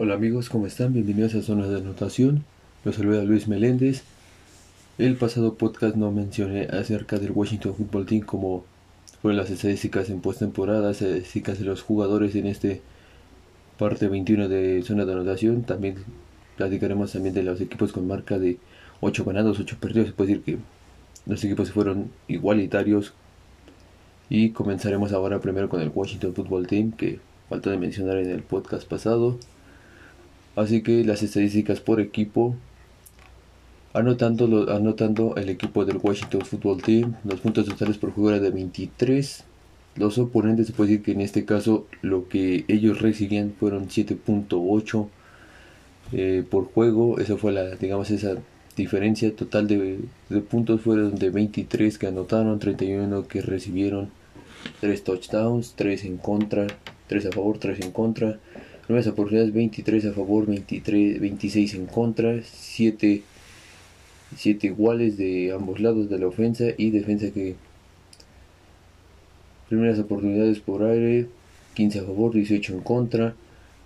Hola 0.00 0.14
amigos, 0.14 0.48
¿cómo 0.48 0.68
están? 0.68 0.92
Bienvenidos 0.92 1.34
a 1.34 1.42
Zona 1.42 1.66
de 1.66 1.78
Anotación. 1.78 2.44
Los 2.84 2.94
saluda 2.94 3.24
Luis 3.24 3.48
Meléndez. 3.48 4.04
El 4.96 5.16
pasado 5.16 5.54
podcast 5.54 5.96
no 5.96 6.12
mencioné 6.12 6.66
acerca 6.66 7.18
del 7.18 7.32
Washington 7.32 7.74
Football 7.74 8.06
Team 8.06 8.20
como 8.20 8.64
fueron 9.20 9.38
las 9.38 9.50
estadísticas 9.50 10.08
en 10.08 10.20
postemporada, 10.20 10.92
estadísticas 10.92 11.58
de 11.58 11.64
los 11.64 11.82
jugadores 11.82 12.36
en 12.36 12.46
este 12.46 12.80
parte 13.76 14.06
21 14.06 14.48
de 14.48 14.84
Zona 14.84 15.04
de 15.04 15.14
Anotación. 15.14 15.64
También 15.64 15.96
platicaremos 16.56 17.10
también 17.10 17.34
de 17.34 17.42
los 17.42 17.60
equipos 17.60 17.90
con 17.90 18.06
marca 18.06 18.38
de 18.38 18.58
8 19.00 19.24
ganados, 19.24 19.58
8 19.58 19.78
perdidos. 19.80 20.10
Se 20.10 20.14
puede 20.14 20.28
decir 20.28 20.44
que 20.44 20.58
los 21.26 21.42
equipos 21.42 21.72
fueron 21.72 22.12
igualitarios. 22.28 23.14
Y 24.30 24.50
comenzaremos 24.50 25.12
ahora 25.12 25.40
primero 25.40 25.68
con 25.68 25.80
el 25.80 25.90
Washington 25.92 26.34
Football 26.36 26.68
Team 26.68 26.92
que 26.92 27.18
falta 27.48 27.70
de 27.70 27.78
mencionar 27.78 28.18
en 28.18 28.30
el 28.30 28.44
podcast 28.44 28.86
pasado. 28.86 29.40
Así 30.58 30.82
que 30.82 31.04
las 31.04 31.22
estadísticas 31.22 31.78
por 31.78 32.00
equipo. 32.00 32.56
Anotando, 33.92 35.36
el 35.36 35.48
equipo 35.50 35.84
del 35.84 35.98
Washington 36.02 36.40
Football 36.42 36.82
Team, 36.82 37.14
los 37.24 37.40
puntos 37.40 37.64
totales 37.66 37.96
por 37.96 38.12
era 38.28 38.40
de 38.40 38.50
23. 38.50 39.44
Los 39.94 40.18
oponentes 40.18 40.66
se 40.66 40.72
puede 40.72 40.90
decir 40.90 41.04
que 41.04 41.12
en 41.12 41.20
este 41.20 41.44
caso 41.44 41.86
lo 42.02 42.28
que 42.28 42.64
ellos 42.66 43.00
recibían 43.00 43.54
fueron 43.58 43.88
7.8 43.88 45.08
eh, 46.12 46.44
por 46.48 46.64
juego. 46.72 47.20
Esa 47.20 47.36
fue 47.36 47.52
la, 47.52 47.76
digamos, 47.76 48.10
esa 48.10 48.34
diferencia 48.76 49.34
total 49.36 49.68
de, 49.68 50.00
de, 50.28 50.40
puntos 50.40 50.80
fueron 50.80 51.14
de 51.14 51.30
23 51.30 51.98
que 51.98 52.08
anotaron, 52.08 52.58
31 52.58 53.28
que 53.28 53.42
recibieron, 53.42 54.10
3 54.80 55.04
touchdowns, 55.04 55.74
3 55.76 56.04
en 56.04 56.16
contra, 56.16 56.66
3 57.06 57.26
a 57.26 57.30
favor, 57.30 57.58
3 57.58 57.80
en 57.80 57.92
contra. 57.92 58.38
Primeras 58.88 59.06
oportunidades 59.06 59.52
23 59.52 60.06
a 60.06 60.12
favor, 60.14 60.46
23, 60.46 61.20
26 61.20 61.74
en 61.74 61.84
contra, 61.84 62.40
7, 62.42 63.22
7 64.34 64.66
iguales 64.66 65.18
de 65.18 65.52
ambos 65.52 65.78
lados 65.78 66.08
de 66.08 66.18
la 66.18 66.26
ofensa 66.26 66.64
y 66.74 66.90
defensa 66.90 67.30
que 67.30 67.54
primeras 69.68 69.98
oportunidades 69.98 70.60
por 70.60 70.84
aire 70.84 71.26
15 71.74 71.98
a 71.98 72.04
favor, 72.04 72.32
18 72.32 72.72
en 72.72 72.80
contra, 72.80 73.34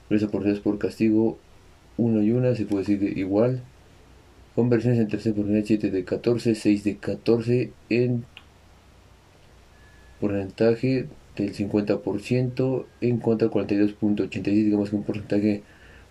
primeras 0.06 0.28
oportunidades 0.28 0.62
por 0.62 0.78
castigo 0.78 1.36
1 1.96 2.22
y 2.22 2.30
1, 2.30 2.54
se 2.54 2.64
puede 2.64 2.84
decir 2.84 3.18
igual. 3.18 3.60
Conversiones 4.54 5.00
en 5.00 5.08
tercera 5.08 5.32
oportunidad 5.32 5.64
7 5.66 5.90
de 5.90 6.04
14, 6.04 6.54
6 6.54 6.84
de 6.84 6.96
14 6.98 7.72
en 7.88 8.24
porcentaje 10.20 11.08
del 11.36 11.54
50%, 11.54 12.84
en 13.00 13.18
contra 13.18 13.48
42.86, 13.48 14.42
digamos 14.42 14.90
que 14.90 14.96
un 14.96 15.02
porcentaje 15.02 15.62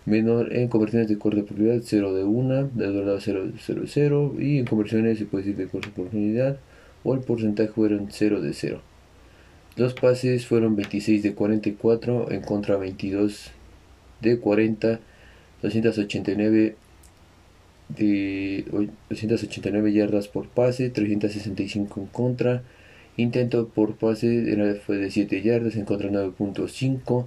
menor 0.04 0.54
en 0.54 0.68
conversiones 0.68 1.08
de 1.08 1.18
corta 1.18 1.40
oportunidad 1.40 1.80
0 1.82 2.14
de 2.14 2.24
1, 2.24 2.70
de 2.74 2.86
lado 2.88 3.20
0 3.20 3.46
de 3.46 3.52
0, 3.58 3.82
0 3.86 4.34
y 4.38 4.58
en 4.58 4.64
conversiones 4.66 5.18
se 5.18 5.26
puede 5.26 5.44
decir 5.44 5.56
de 5.58 5.68
corta 5.70 5.88
oportunidad 5.88 6.58
o 7.04 7.14
el 7.14 7.20
porcentaje 7.20 7.70
fueron 7.70 8.08
0 8.10 8.40
de 8.40 8.52
0. 8.52 8.80
Los 9.76 9.94
pases 9.94 10.46
fueron 10.46 10.76
26 10.76 11.22
de 11.22 11.34
44 11.34 12.30
en 12.30 12.42
contra 12.42 12.76
22 12.76 13.50
de 14.20 14.38
40, 14.38 15.00
289 15.62 16.76
de 17.88 18.64
289 19.08 19.92
yardas 19.92 20.28
por 20.28 20.48
pase, 20.48 20.90
365 20.90 22.00
en 22.00 22.06
contra, 22.06 22.62
Intento 23.22 23.68
por 23.68 23.94
pase 23.94 24.26
fue 24.84 24.96
de 24.96 25.10
7 25.10 25.42
yardas, 25.42 25.76
en 25.76 25.84
contra 25.84 26.10
9.5 26.10 27.26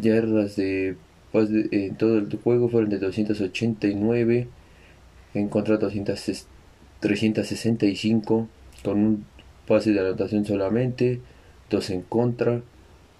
yardas 0.00 0.56
de 0.56 0.96
pase 1.30 1.68
en 1.72 1.94
todo 1.96 2.16
el 2.18 2.34
juego 2.42 2.68
fueron 2.70 2.88
de 2.88 2.98
289 2.98 4.48
en 5.34 5.48
contra 5.48 5.76
200, 5.76 6.46
365 7.00 8.48
con 8.82 8.98
un 8.98 9.26
pase 9.66 9.92
de 9.92 10.00
anotación 10.00 10.46
solamente, 10.46 11.20
2 11.68 11.90
en 11.90 12.02
contra, 12.02 12.62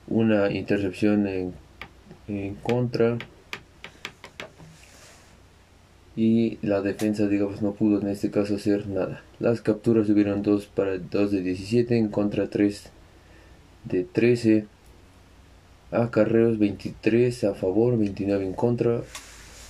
una 0.08 0.50
intercepción 0.52 1.52
en 2.28 2.54
contra, 2.62 3.18
y 6.16 6.58
la 6.62 6.80
defensa 6.80 7.26
digamos 7.26 7.62
no 7.62 7.72
pudo 7.72 8.00
en 8.00 8.08
este 8.08 8.30
caso 8.30 8.56
hacer 8.56 8.86
nada. 8.86 9.22
Las 9.40 9.60
capturas 9.60 10.06
tuvieron 10.06 10.42
2 10.42 10.66
para 10.66 10.98
2 10.98 11.30
de 11.30 11.42
17 11.42 11.96
en 11.96 12.08
contra 12.08 12.48
3 12.48 12.90
de 13.84 14.04
13. 14.04 14.66
Acarreos 15.90 16.58
23 16.58 17.44
a 17.44 17.54
favor, 17.54 17.96
29 17.96 18.44
en 18.44 18.52
contra, 18.52 19.02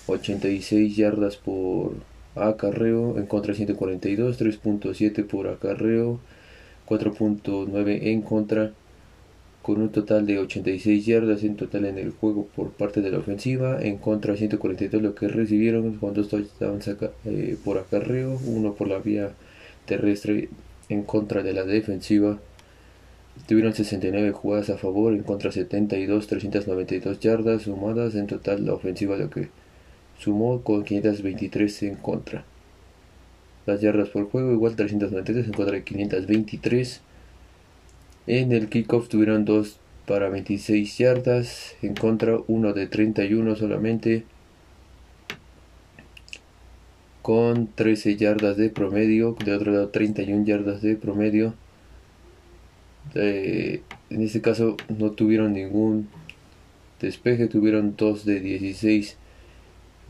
86 0.06 0.96
yardas 0.96 1.36
por 1.36 1.92
acarreo, 2.34 3.18
en 3.18 3.26
contra 3.26 3.54
142, 3.54 4.40
3.7 4.40 5.26
por 5.26 5.48
acarreo, 5.48 6.18
4.9 6.86 7.98
en 8.04 8.22
contra, 8.22 8.72
con 9.64 9.80
un 9.80 9.88
total 9.88 10.26
de 10.26 10.38
86 10.38 11.06
yardas 11.06 11.42
en 11.42 11.56
total 11.56 11.86
en 11.86 11.96
el 11.96 12.10
juego 12.10 12.46
por 12.54 12.72
parte 12.72 13.00
de 13.00 13.10
la 13.10 13.16
ofensiva, 13.16 13.80
en 13.80 13.96
contra 13.96 14.36
142 14.36 15.02
lo 15.02 15.14
que 15.14 15.26
recibieron 15.26 15.94
con 15.94 16.12
dos 16.12 16.28
touchdowns 16.28 16.86
eh, 17.24 17.56
por 17.64 17.78
acarreo, 17.78 18.38
uno 18.44 18.74
por 18.74 18.88
la 18.88 18.98
vía 18.98 19.30
terrestre 19.86 20.50
en 20.90 21.02
contra 21.02 21.42
de 21.42 21.54
la 21.54 21.64
defensiva. 21.64 22.38
Tuvieron 23.48 23.72
69 23.72 24.32
jugadas 24.32 24.68
a 24.68 24.76
favor, 24.76 25.14
en 25.14 25.22
contra 25.22 25.50
72, 25.50 26.26
392 26.26 27.20
yardas 27.20 27.62
sumadas, 27.62 28.14
en 28.16 28.26
total 28.26 28.66
la 28.66 28.74
ofensiva 28.74 29.16
lo 29.16 29.30
que 29.30 29.48
sumó 30.18 30.60
con 30.60 30.84
523 30.84 31.84
en 31.84 31.94
contra. 31.96 32.44
Las 33.64 33.80
yardas 33.80 34.10
por 34.10 34.28
juego 34.28 34.52
igual 34.52 34.76
393 34.76 35.46
en 35.46 35.52
contra 35.54 35.74
de 35.74 35.84
523. 35.84 37.00
En 38.26 38.52
el 38.52 38.70
kickoff 38.70 39.08
tuvieron 39.08 39.44
2 39.44 39.78
para 40.06 40.30
26 40.30 40.96
yardas, 40.96 41.76
en 41.82 41.94
contra 41.94 42.38
uno 42.46 42.72
de 42.72 42.86
31 42.86 43.54
solamente, 43.54 44.24
con 47.20 47.68
13 47.74 48.16
yardas 48.16 48.56
de 48.56 48.70
promedio, 48.70 49.36
de 49.44 49.54
otro 49.54 49.72
lado 49.72 49.88
31 49.88 50.44
yardas 50.46 50.80
de 50.80 50.96
promedio. 50.96 51.54
en 53.14 53.82
este 54.10 54.40
caso 54.40 54.76
no 54.88 55.10
tuvieron 55.10 55.52
ningún 55.52 56.08
despeje, 57.00 57.46
tuvieron 57.48 57.94
2 57.96 58.24
de 58.24 58.40
16. 58.40 59.18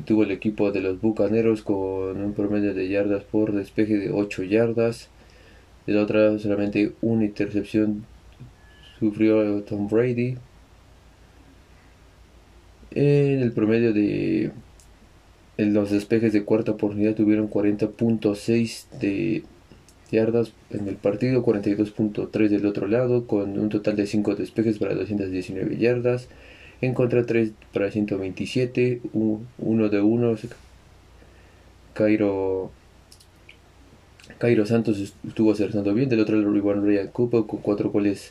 Tuvo 0.05 0.23
el 0.23 0.31
equipo 0.31 0.71
de 0.71 0.81
los 0.81 1.01
Bucaneros 1.01 1.63
con 1.63 2.21
un 2.21 2.33
promedio 2.35 2.75
de 2.75 2.89
yardas 2.89 3.25
por 3.25 3.53
despeje 3.53 3.97
de 3.97 4.11
8 4.13 4.45
yardas. 4.45 5.09
De 5.87 5.93
la 5.93 6.03
otra 6.03 6.39
solamente 6.39 6.93
una 7.03 7.25
intercepción 7.25 8.07
sufrió 8.99 9.63
Tom 9.63 9.89
Brady. 9.89 10.37
En 12.93 13.41
el 13.41 13.53
promedio 13.53 13.93
de 13.93 14.53
los 15.59 15.91
despejes 15.91 16.33
de 16.33 16.45
cuarta 16.45 16.73
oportunidad 16.73 17.15
tuvieron 17.15 17.51
40.6 17.51 18.89
de 19.01 19.43
yardas 20.11 20.53
en 20.71 20.89
el 20.89 20.97
partido, 20.97 21.45
42.3 21.45 22.49
del 22.49 22.67
otro 22.67 22.87
lado, 22.87 23.27
con 23.27 23.59
un 23.59 23.69
total 23.69 23.97
de 23.97 24.07
5 24.07 24.37
despejes 24.37 24.79
para 24.79 24.95
219 24.95 25.77
yardas. 25.77 26.29
En 26.81 26.95
contra 26.95 27.25
3 27.25 27.53
para 27.73 27.91
127, 27.91 29.01
1 29.13 29.89
de 29.89 30.01
1. 30.01 30.37
Cairo 31.95 32.71
Cairo 34.39 34.65
Santos 34.67 34.99
estuvo 35.27 35.53
acertando 35.53 35.93
bien. 35.95 36.09
Del 36.09 36.21
otro 36.21 36.37
lado, 36.37 36.57
Iván 36.57 36.85
Ryan 36.85 37.09
Cooper 37.09 37.45
con 37.47 37.61
4 37.61 37.91
goles 37.91 38.31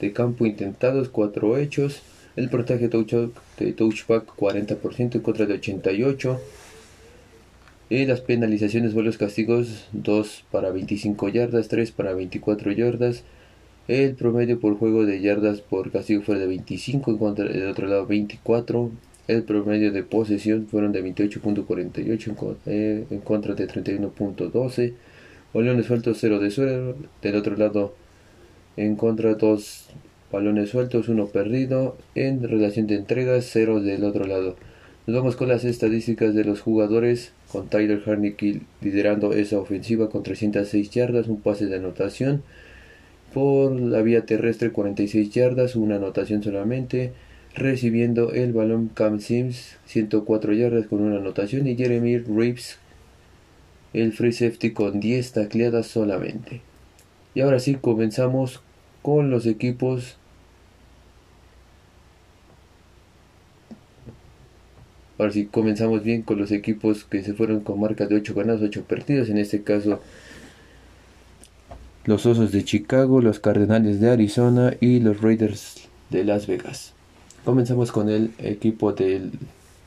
de 0.00 0.12
campo 0.12 0.46
intentados, 0.46 1.08
4 1.08 1.58
hechos. 1.58 2.02
El 2.36 2.48
porcentaje 2.48 2.88
de 2.88 3.72
touchback 3.72 4.34
40% 4.36 5.14
en 5.16 5.20
contra 5.20 5.46
de 5.46 5.54
88. 5.54 6.40
Y 7.90 8.06
las 8.06 8.20
penalizaciones 8.20 8.94
o 8.94 9.02
los 9.02 9.18
castigos 9.18 9.88
2 9.92 10.44
para 10.50 10.70
25 10.70 11.28
yardas, 11.28 11.68
3 11.68 11.90
para 11.90 12.12
24 12.14 12.70
yardas. 12.72 13.24
El 13.88 14.14
promedio 14.14 14.60
por 14.60 14.78
juego 14.78 15.04
de 15.04 15.20
yardas 15.20 15.60
por 15.60 15.90
castigo 15.90 16.22
fue 16.22 16.38
de 16.38 16.46
25, 16.46 17.10
en 17.10 17.18
contra 17.18 17.46
del 17.46 17.68
otro 17.68 17.88
lado 17.88 18.06
24. 18.06 18.90
El 19.26 19.42
promedio 19.42 19.90
de 19.90 20.04
posesión 20.04 20.66
fueron 20.68 20.92
de 20.92 21.04
28.48 21.04 22.56
eh, 22.66 23.06
en 23.10 23.20
contra 23.20 23.54
de 23.54 23.66
31.12. 23.66 24.94
Balones 25.52 25.86
sueltos 25.86 26.18
0 26.20 26.38
de 26.38 26.50
0. 26.50 26.96
Del 27.22 27.36
otro 27.36 27.56
lado 27.56 27.94
en 28.76 28.94
contra 28.96 29.34
2 29.34 29.86
balones 30.30 30.70
sueltos, 30.70 31.08
1 31.08 31.26
perdido. 31.26 31.96
En 32.14 32.42
relación 32.42 32.86
de 32.86 32.94
entregas 32.94 33.48
0 33.50 33.80
del 33.80 34.04
otro 34.04 34.24
lado. 34.26 34.56
Nos 35.06 35.16
vamos 35.16 35.34
con 35.36 35.48
las 35.48 35.64
estadísticas 35.64 36.34
de 36.34 36.44
los 36.44 36.60
jugadores, 36.60 37.32
con 37.50 37.68
Tyler 37.68 38.02
Harnicky 38.06 38.62
liderando 38.80 39.32
esa 39.32 39.58
ofensiva 39.58 40.08
con 40.08 40.22
306 40.22 40.90
yardas, 40.90 41.26
un 41.26 41.40
pase 41.40 41.66
de 41.66 41.76
anotación. 41.76 42.42
Por 43.34 43.72
la 43.72 44.02
vía 44.02 44.26
terrestre 44.26 44.70
46 44.70 45.30
yardas, 45.30 45.74
una 45.74 45.96
anotación 45.96 46.42
solamente. 46.42 47.12
recibiendo 47.54 48.32
el 48.32 48.52
balón 48.52 48.88
Cam 48.94 49.18
Sims 49.20 49.76
104 49.86 50.52
yardas 50.52 50.86
con 50.86 51.00
una 51.00 51.16
anotación 51.16 51.66
y 51.66 51.76
Jeremy 51.76 52.18
Reeves 52.18 52.78
el 53.92 54.12
free 54.12 54.32
safety 54.32 54.72
con 54.72 55.00
10 55.00 55.32
tacleadas 55.32 55.86
solamente. 55.86 56.60
Y 57.34 57.40
ahora 57.40 57.58
sí 57.58 57.74
comenzamos 57.74 58.62
con 59.02 59.30
los 59.30 59.46
equipos 59.46 60.16
Ahora 65.20 65.32
sí, 65.32 65.44
comenzamos 65.44 66.02
bien 66.02 66.22
con 66.22 66.38
los 66.38 66.50
equipos 66.50 67.04
que 67.04 67.22
se 67.22 67.34
fueron 67.34 67.60
con 67.60 67.78
marca 67.78 68.06
de 68.06 68.14
8 68.14 68.32
ganados, 68.32 68.62
8 68.62 68.84
perdidos. 68.84 69.28
En 69.28 69.36
este 69.36 69.62
caso, 69.62 70.00
los 72.06 72.24
Osos 72.24 72.52
de 72.52 72.64
Chicago, 72.64 73.20
los 73.20 73.38
Cardenales 73.38 74.00
de 74.00 74.08
Arizona 74.08 74.72
y 74.80 75.00
los 75.00 75.20
Raiders 75.20 75.88
de 76.08 76.24
Las 76.24 76.46
Vegas. 76.46 76.94
Comenzamos 77.44 77.92
con 77.92 78.08
el 78.08 78.30
equipo 78.38 78.94
de 78.94 79.28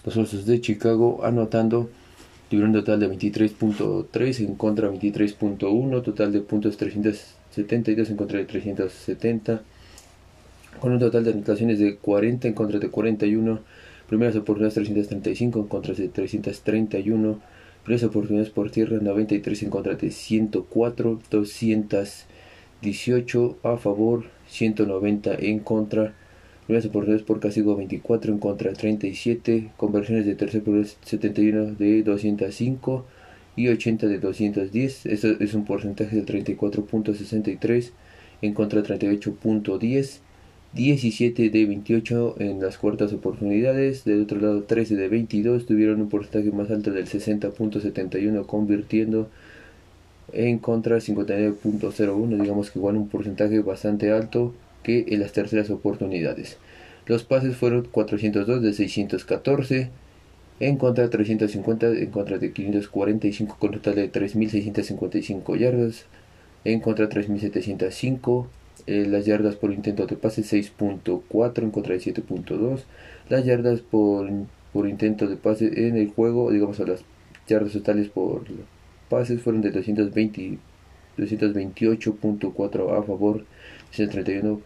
los 0.05 0.17
Osos 0.17 0.45
de 0.45 0.61
Chicago 0.61 1.21
anotando 1.23 1.89
tuvieron 2.53 2.75
un 2.75 2.83
total 2.83 2.99
de 2.99 3.09
23.3 3.09 4.41
en 4.41 4.53
contra 4.53 4.87
23.1, 4.87 6.03
total 6.03 6.31
de 6.31 6.41
puntos 6.41 6.77
372 6.77 8.11
en 8.11 8.15
contra 8.15 8.37
de 8.37 8.45
370, 8.45 9.63
con 10.79 10.91
un 10.91 10.99
total 10.99 11.23
de 11.23 11.31
anotaciones 11.31 11.79
de 11.79 11.95
40 11.95 12.49
en 12.49 12.53
contra 12.53 12.77
de 12.77 12.89
41, 12.89 13.59
primeras 14.07 14.35
oportunidades 14.35 14.75
335 14.75 15.61
en 15.61 15.65
contra 15.65 15.95
de 15.95 16.09
331, 16.09 17.39
primeras 17.83 18.03
oportunidades 18.03 18.51
por 18.51 18.69
tierra 18.69 18.99
93 19.01 19.63
en 19.63 19.71
contra 19.71 19.95
de 19.95 20.11
104, 20.11 21.21
218 21.31 23.57
a 23.63 23.77
favor, 23.77 24.25
190 24.49 25.33
en 25.39 25.57
contra, 25.57 26.13
primeras 26.65 26.85
oportunidades 26.85 27.25
por 27.25 27.39
castigo 27.39 27.75
24 27.75 28.31
en 28.31 28.39
contra 28.39 28.71
de 28.71 28.77
37, 28.77 29.71
conversiones 29.77 30.25
de 30.25 30.35
tercer 30.35 30.63
por 30.63 30.85
71 30.85 31.75
de 31.75 32.03
205 32.03 33.05
y 33.55 33.67
80 33.67 34.07
de 34.07 34.19
210. 34.19 35.05
Eso 35.05 35.27
es 35.39 35.53
un 35.53 35.65
porcentaje 35.65 36.15
de 36.15 36.25
34.63 36.25 37.91
en 38.41 38.53
contra 38.53 38.81
de 38.81 38.99
38.10. 38.99 40.19
17 40.73 41.51
de 41.51 41.65
28 41.67 42.35
en 42.39 42.59
las 42.59 42.79
cuartas 42.79 43.13
oportunidades, 43.13 44.05
del 44.05 44.23
otro 44.23 44.39
lado 44.39 44.63
13 44.63 44.95
de 44.95 45.07
22 45.07 45.67
tuvieron 45.67 46.01
un 46.01 46.09
porcentaje 46.09 46.51
más 46.51 46.71
alto 46.71 46.89
del 46.89 47.05
60.71 47.05 48.45
convirtiendo 48.47 49.29
en 50.31 50.57
contra 50.57 50.97
59.01, 50.97 52.41
digamos 52.41 52.71
que 52.71 52.79
igual 52.79 52.97
un 52.97 53.07
porcentaje 53.07 53.59
bastante 53.59 54.09
alto 54.09 54.55
que 54.83 55.05
en 55.09 55.19
las 55.19 55.33
terceras 55.33 55.69
oportunidades. 55.69 56.57
Los 57.05 57.23
pases 57.23 57.55
fueron 57.55 57.87
402 57.91 58.61
de 58.61 58.73
614, 58.73 59.89
en 60.59 60.77
contra 60.77 61.03
de 61.03 61.09
350, 61.09 61.87
en 61.87 62.11
contra 62.11 62.37
de 62.37 62.53
545 62.53 63.57
con 63.59 63.71
total 63.71 63.95
de 63.95 64.11
3.655 64.11 65.57
yardas, 65.57 66.05
en 66.63 66.79
contra 66.79 67.07
de 67.07 67.21
3.705, 67.21 68.47
eh, 68.87 69.05
las 69.09 69.25
yardas 69.25 69.55
por 69.55 69.73
intento 69.73 70.05
de 70.05 70.15
pase 70.15 70.43
6.4 70.43 71.63
en 71.63 71.71
contra 71.71 71.93
de 71.93 71.99
7.2, 71.99 72.81
las 73.29 73.45
yardas 73.45 73.81
por, 73.81 74.29
por 74.71 74.87
intento 74.87 75.27
de 75.27 75.35
pase 75.35 75.87
en 75.87 75.97
el 75.97 76.09
juego, 76.11 76.51
digamos 76.51 76.79
las 76.79 77.03
yardas 77.47 77.73
totales 77.73 78.09
por 78.09 78.43
pases 79.09 79.41
fueron 79.41 79.61
de 79.61 79.71
220 79.71 80.59
228.4 81.17 82.97
a 82.97 83.03
favor, 83.03 83.45
131 83.91 84.61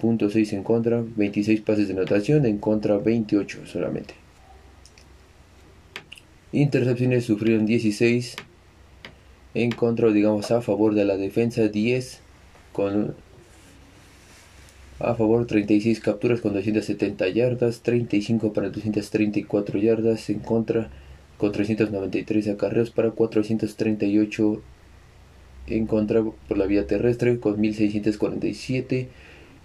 punto 0.00 0.30
6 0.30 0.52
en 0.52 0.62
contra, 0.62 1.02
26 1.16 1.60
pases 1.62 1.88
de 1.88 1.94
anotación, 1.94 2.44
en 2.46 2.58
contra 2.58 2.98
28 2.98 3.66
solamente. 3.66 4.14
Intercepciones 6.52 7.24
sufrieron 7.24 7.66
16 7.66 8.36
en 9.54 9.70
contra, 9.70 10.10
digamos, 10.10 10.50
a 10.50 10.60
favor 10.60 10.94
de 10.94 11.04
la 11.04 11.16
defensa, 11.16 11.68
10 11.68 12.20
con 12.72 13.14
a 14.98 15.14
favor 15.14 15.46
36 15.46 16.00
capturas 16.00 16.40
con 16.40 16.54
270 16.54 17.28
yardas, 17.28 17.80
35 17.80 18.52
para 18.52 18.70
234 18.70 19.78
yardas, 19.78 20.30
en 20.30 20.38
contra 20.40 20.90
con 21.36 21.52
393 21.52 22.48
acarreos 22.48 22.90
para 22.90 23.10
438 23.10 24.62
en 25.66 25.86
contra 25.86 26.22
por 26.22 26.56
la 26.56 26.66
vía 26.66 26.86
terrestre 26.86 27.38
con 27.40 27.60
1647 27.60 29.08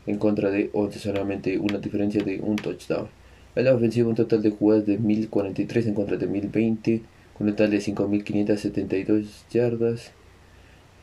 en 0.08 0.18
contra 0.18 0.50
de 0.50 0.72
11 0.74 1.00
solamente 1.00 1.60
una 1.60 1.78
diferencia 1.78 2.24
de 2.24 2.42
un 2.42 2.56
touchdown. 2.56 3.10
En 3.56 3.66
la 3.66 3.76
ofensiva 3.76 4.10
un 4.10 4.16
total 4.16 4.42
de 4.42 4.50
jugadas 4.50 4.88
de 4.88 4.98
1043 4.98 5.86
en 5.86 5.94
contra 5.94 6.18
de 6.18 6.26
1020 6.26 7.04
con 7.38 7.48
un 7.48 7.54
total 7.54 7.72
de 7.72 7.78
5.572 7.80 9.26
yardas. 9.52 10.12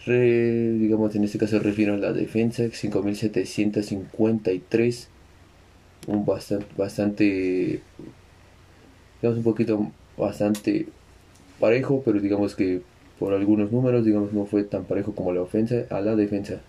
digamos, 0.07 1.15
en 1.15 1.25
este 1.25 1.39
caso 1.39 1.59
refiero 1.59 1.95
a 1.95 1.99
la 1.99 2.13
defensa, 2.13 2.65
5.753. 2.65 5.07
Un 6.09 6.27
bastante, 6.27 6.67
bastante, 6.77 7.81
digamos, 9.21 9.39
un 9.39 9.45
poquito 9.45 9.93
bastante 10.17 10.89
parejo, 11.61 12.03
pero 12.05 12.19
digamos 12.19 12.57
que 12.57 12.81
por 13.19 13.35
algunos 13.35 13.71
números, 13.71 14.05
digamos, 14.05 14.33
no 14.33 14.47
fue 14.47 14.65
tan 14.65 14.85
parejo 14.85 15.15
como 15.15 15.33
la 15.33 15.43
ofensa 15.43 15.85
a 15.91 16.01
la 16.01 16.17
defensa. 16.17 16.61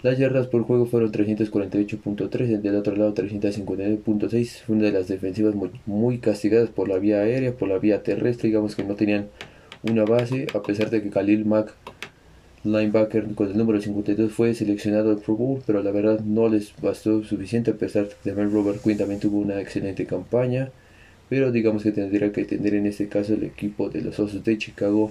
Las 0.00 0.16
yardas 0.16 0.46
por 0.46 0.62
juego 0.62 0.86
fueron 0.86 1.10
348.3, 1.10 2.60
del 2.60 2.76
otro 2.76 2.94
lado 2.94 3.12
359.6. 3.14 4.62
Fue 4.64 4.76
una 4.76 4.84
de 4.84 4.92
las 4.92 5.08
defensivas 5.08 5.56
muy, 5.86 6.18
castigadas 6.18 6.70
por 6.70 6.88
la 6.88 6.98
vía 6.98 7.18
aérea, 7.18 7.52
por 7.52 7.68
la 7.68 7.78
vía 7.78 8.04
terrestre, 8.04 8.48
digamos 8.48 8.76
que 8.76 8.84
no 8.84 8.94
tenían 8.94 9.26
una 9.82 10.04
base, 10.04 10.46
a 10.54 10.62
pesar 10.62 10.90
de 10.90 11.02
que 11.02 11.10
Khalil 11.10 11.44
Mack, 11.44 11.74
linebacker 12.62 13.34
con 13.34 13.48
el 13.48 13.58
número 13.58 13.80
52, 13.80 14.30
fue 14.30 14.54
seleccionado 14.54 15.10
al 15.10 15.18
Pro 15.18 15.34
Bowl, 15.34 15.62
pero 15.66 15.82
la 15.82 15.90
verdad 15.90 16.20
no 16.20 16.48
les 16.48 16.72
bastó 16.80 17.24
suficiente, 17.24 17.72
a 17.72 17.74
pesar 17.74 18.08
de 18.08 18.14
que 18.22 18.44
Robert 18.44 18.80
Quinn 18.80 18.98
también 18.98 19.18
tuvo 19.18 19.38
una 19.38 19.60
excelente 19.60 20.06
campaña. 20.06 20.70
Pero 21.28 21.50
digamos 21.50 21.82
que 21.82 21.90
tendría 21.90 22.30
que 22.30 22.44
tener 22.44 22.74
en 22.74 22.86
este 22.86 23.08
caso 23.08 23.34
el 23.34 23.42
equipo 23.42 23.90
de 23.90 24.02
los 24.02 24.18
Osos 24.20 24.44
de 24.44 24.58
Chicago 24.58 25.10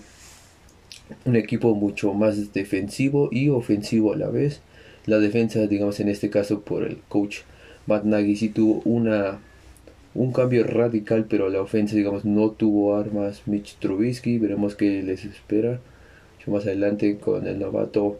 un 1.26 1.36
equipo 1.36 1.76
mucho 1.76 2.14
más 2.14 2.54
defensivo 2.54 3.30
y 3.32 3.50
ofensivo 3.50 4.14
a 4.14 4.18
la 4.18 4.30
vez 4.30 4.62
la 5.08 5.18
defensa, 5.18 5.66
digamos 5.66 6.00
en 6.00 6.10
este 6.10 6.30
caso 6.30 6.62
por 6.62 6.84
el 6.84 6.98
coach 7.10 7.40
Matt 7.88 8.04
Nagy, 8.04 8.36
sí 8.36 8.50
tuvo 8.50 8.82
una, 8.84 9.40
un 10.14 10.34
cambio 10.34 10.66
radical, 10.66 11.26
pero 11.30 11.50
la 11.50 11.62
ofensa, 11.62 11.96
digamos, 11.96 12.26
no 12.26 12.52
tuvo 12.52 12.96
armas. 12.98 13.44
Mitch 13.46 13.78
Trubisky, 13.80 14.38
veremos 14.38 14.76
qué 14.76 15.02
les 15.02 15.26
espera. 15.26 15.80
más 16.46 16.66
adelante 16.66 17.18
con 17.18 17.48
el 17.48 17.60
novato 17.60 18.20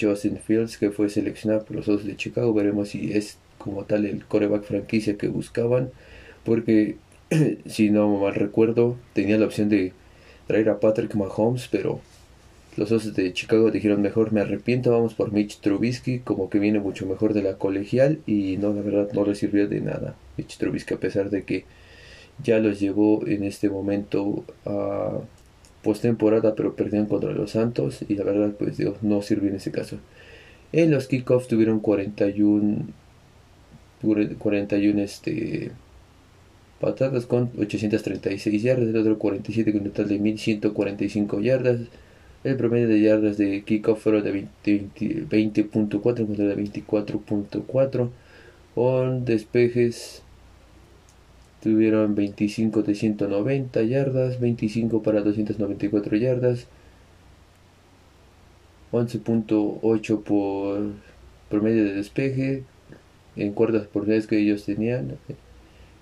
Justin 0.00 0.38
Fields, 0.38 0.78
que 0.78 0.90
fue 0.90 1.08
seleccionado 1.08 1.64
por 1.64 1.76
los 1.76 1.88
Osos 1.88 2.06
de 2.06 2.16
Chicago, 2.16 2.52
veremos 2.52 2.90
si 2.90 3.12
es 3.12 3.38
como 3.58 3.84
tal 3.84 4.04
el 4.06 4.24
coreback 4.24 4.64
franquicia 4.64 5.16
que 5.16 5.28
buscaban, 5.28 5.90
porque 6.44 6.96
si 7.66 7.90
no 7.90 8.08
mal 8.18 8.34
recuerdo, 8.34 8.96
tenía 9.14 9.38
la 9.38 9.46
opción 9.46 9.68
de 9.68 9.92
traer 10.46 10.68
a 10.70 10.80
Patrick 10.80 11.14
Mahomes, 11.14 11.68
pero 11.70 12.00
los 12.76 12.90
Osos 12.90 13.14
de 13.14 13.32
Chicago 13.32 13.70
dijeron 13.70 14.00
mejor 14.00 14.32
me 14.32 14.40
arrepiento, 14.40 14.90
vamos 14.90 15.14
por 15.14 15.32
Mitch 15.32 15.60
Trubisky, 15.60 16.20
como 16.20 16.48
que 16.48 16.58
viene 16.58 16.80
mucho 16.80 17.06
mejor 17.06 17.34
de 17.34 17.42
la 17.42 17.58
colegial 17.58 18.20
y 18.26 18.56
no, 18.56 18.72
la 18.72 18.82
verdad 18.82 19.08
no 19.12 19.24
le 19.26 19.34
sirvió 19.34 19.68
de 19.68 19.80
nada 19.80 20.14
Mitch 20.36 20.56
Trubisky 20.58 20.94
a 20.94 21.00
pesar 21.00 21.30
de 21.30 21.44
que 21.44 21.64
ya 22.42 22.58
los 22.58 22.80
llevó 22.80 23.26
en 23.26 23.44
este 23.44 23.68
momento 23.68 24.44
a 24.64 25.20
postemporada 25.82 26.54
pero 26.54 26.74
perdieron 26.74 27.08
contra 27.08 27.32
los 27.32 27.52
Santos 27.52 28.04
y 28.08 28.14
la 28.14 28.24
verdad 28.24 28.52
pues 28.58 28.76
Dios, 28.78 29.02
no 29.02 29.22
sirvió 29.22 29.50
en 29.50 29.56
ese 29.56 29.70
caso. 29.70 29.98
En 30.72 30.90
los 30.90 31.06
kickoffs 31.08 31.48
tuvieron 31.48 31.80
41 31.80 32.86
41 34.38 35.00
este 35.00 35.70
patadas 36.80 37.26
con 37.26 37.50
836 37.58 38.62
yardas, 38.62 38.88
el 38.88 38.96
otro 38.96 39.18
47 39.18 39.72
con 39.72 39.82
un 39.82 39.88
total 39.88 40.08
de 40.08 40.18
1145 40.18 41.40
yardas. 41.40 41.80
El 42.44 42.56
promedio 42.56 42.88
de 42.88 43.00
yardas 43.00 43.36
de 43.36 43.62
kickoff 43.62 44.02
fueron 44.02 44.24
de 44.24 44.32
20.4 44.64 45.28
20, 45.28 45.68
contra 45.68 46.44
de 46.44 46.56
24.4. 46.56 48.08
Con 48.74 49.24
despejes 49.24 50.22
tuvieron 51.62 52.16
25 52.16 52.82
de 52.82 52.94
190 52.96 53.82
yardas, 53.82 54.40
25 54.40 55.02
para 55.02 55.20
294 55.20 56.16
yardas. 56.16 56.66
11.8 58.90 60.22
por 60.22 60.90
promedio 61.48 61.84
de 61.84 61.94
despeje 61.94 62.64
en 63.36 63.52
cuartas 63.52 63.86
oportunidades 63.86 64.26
que 64.26 64.38
ellos 64.38 64.64
tenían 64.64 65.16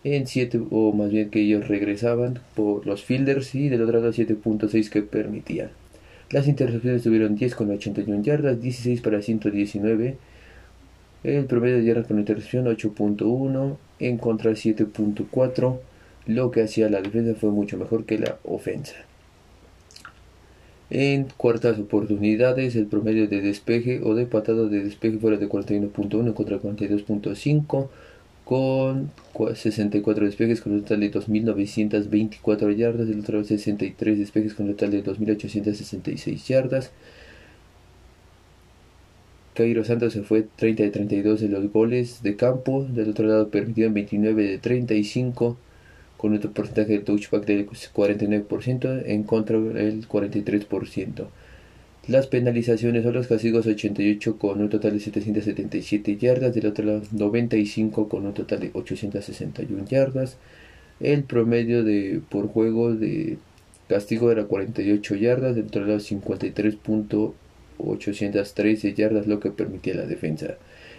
en 0.02 0.26
7 0.26 0.62
o 0.70 0.92
más 0.92 1.10
bien 1.10 1.30
que 1.30 1.40
ellos 1.40 1.68
regresaban 1.68 2.40
por 2.56 2.86
los 2.86 3.04
fielders 3.04 3.54
y 3.54 3.68
del 3.68 3.82
otro 3.82 4.00
lado 4.00 4.12
7.6 4.12 4.88
que 4.90 5.02
permitían 5.02 5.70
las 6.30 6.46
intercepciones 6.46 7.02
tuvieron 7.02 7.34
10 7.36 7.54
con 7.54 7.70
81 7.70 8.22
yardas 8.22 8.60
16 8.60 9.00
para 9.00 9.22
119 9.22 10.16
el 11.24 11.44
promedio 11.44 11.76
de 11.76 11.84
yardas 11.84 12.06
por 12.06 12.18
intercepción 12.18 12.66
8.1 12.66 13.76
en 13.98 14.18
contra 14.18 14.52
7.4 14.52 15.78
lo 16.26 16.50
que 16.50 16.62
hacía 16.62 16.88
la 16.88 17.00
defensa 17.00 17.38
fue 17.38 17.50
mucho 17.50 17.76
mejor 17.76 18.04
que 18.04 18.18
la 18.18 18.38
ofensa. 18.44 18.94
En 20.90 21.28
cuartas 21.36 21.78
oportunidades, 21.78 22.74
el 22.74 22.86
promedio 22.86 23.28
de 23.28 23.40
despeje 23.40 24.00
o 24.02 24.14
de 24.14 24.26
patada 24.26 24.64
de 24.64 24.82
despeje 24.82 25.18
fuera 25.18 25.36
de 25.36 25.48
41.1 25.48 26.34
contra 26.34 26.58
42.5 26.58 27.88
con 28.50 29.12
64 29.54 30.24
despejes 30.24 30.60
con 30.60 30.72
un 30.72 30.82
total 30.82 30.98
de 30.98 31.12
2.924 31.12 32.74
yardas, 32.74 33.08
el 33.08 33.20
otro 33.20 33.44
63 33.44 34.18
despejes 34.18 34.54
con 34.54 34.66
un 34.66 34.72
total 34.74 34.90
de 34.90 35.04
2.866 35.04 36.48
yardas. 36.48 36.90
Cairo 39.54 39.84
Santos 39.84 40.14
se 40.14 40.22
fue 40.22 40.48
30 40.56 40.82
de 40.82 40.90
32 40.90 41.42
en 41.42 41.52
los 41.52 41.70
goles 41.70 42.24
de 42.24 42.34
campo, 42.34 42.82
del 42.82 43.10
otro 43.10 43.28
lado 43.28 43.50
permitieron 43.50 43.94
29 43.94 44.42
de 44.42 44.58
35 44.58 45.56
con 46.16 46.32
un 46.32 46.40
porcentaje 46.40 46.94
de 46.94 46.98
touchback 46.98 47.46
del 47.46 47.68
49%, 47.68 49.02
en 49.06 49.22
contra 49.22 49.60
del 49.60 50.08
43%. 50.08 51.26
Las 52.10 52.26
penalizaciones 52.26 53.06
o 53.06 53.12
los 53.12 53.28
castigos 53.28 53.68
88 53.68 54.36
con 54.36 54.60
un 54.60 54.68
total 54.68 54.94
de 54.94 54.98
777 54.98 56.16
yardas, 56.16 56.52
del 56.52 56.66
otro 56.66 56.84
lado 56.84 57.02
95 57.12 58.08
con 58.08 58.26
un 58.26 58.34
total 58.34 58.58
de 58.58 58.72
861 58.74 59.84
yardas. 59.84 60.36
El 60.98 61.22
promedio 61.22 61.84
de 61.84 62.20
por 62.28 62.48
juego 62.48 62.92
de 62.92 63.38
castigo 63.88 64.32
era 64.32 64.46
48 64.46 65.14
yardas, 65.14 65.54
del 65.54 65.66
otro 65.66 65.86
lado 65.86 66.00
53.813 66.00 68.94
yardas, 68.94 69.28
lo 69.28 69.38
que 69.38 69.52
permitía 69.52 69.94
la 69.94 70.06
defensa. 70.06 70.56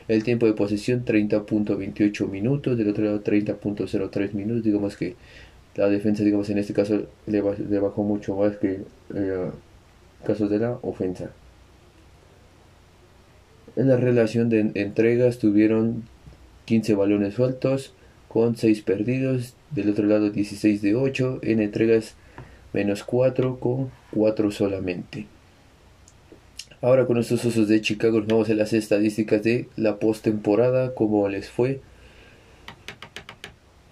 El 0.08 0.24
tiempo 0.24 0.46
de 0.46 0.54
posesión 0.54 1.04
30.28 1.04 2.30
minutos, 2.30 2.78
del 2.78 2.88
otro 2.88 3.04
lado 3.04 3.22
30.03 3.22 4.32
minutos. 4.32 4.64
Digamos 4.64 4.96
que 4.96 5.16
la 5.76 5.90
defensa, 5.90 6.24
digamos 6.24 6.50
en 6.50 6.60
este 6.60 6.72
caso, 6.72 7.06
le, 7.28 7.42
bajó 7.42 8.04
mucho 8.04 8.38
más 8.38 8.56
que 8.56 8.80
eh, 9.14 9.52
casos 10.22 10.50
de 10.50 10.60
la 10.60 10.80
ofensa. 10.82 11.32
En 13.76 13.88
la 13.88 13.98
relación 13.98 14.50
de 14.50 14.72
entregas 14.76 15.38
tuvieron 15.38 16.04
15 16.66 16.96
balones 16.96 17.36
sueltos 17.36 17.94
con 18.28 18.56
6 18.56 18.82
perdidos, 18.82 19.56
del 19.72 19.90
otro 19.90 20.06
lado 20.06 20.30
16 20.30 20.82
de 20.82 20.96
8, 20.96 21.40
en 21.44 21.60
entregas 21.60 22.16
menos 22.74 23.04
4 23.04 23.60
con 23.60 23.92
4 24.12 24.52
solamente. 24.52 25.28
Ahora 26.82 27.06
con 27.06 27.18
estos 27.18 27.46
usos 27.46 27.68
de 27.68 27.82
Chicago 27.82 28.20
nos 28.20 28.28
vamos 28.28 28.50
a 28.50 28.56
las 28.56 28.74
estadísticas 28.74 29.44
de 29.44 29.68
la 29.76 29.98
postemporada, 29.98 30.96
cómo 30.96 31.28
les 31.30 31.50
fue. 31.50 31.82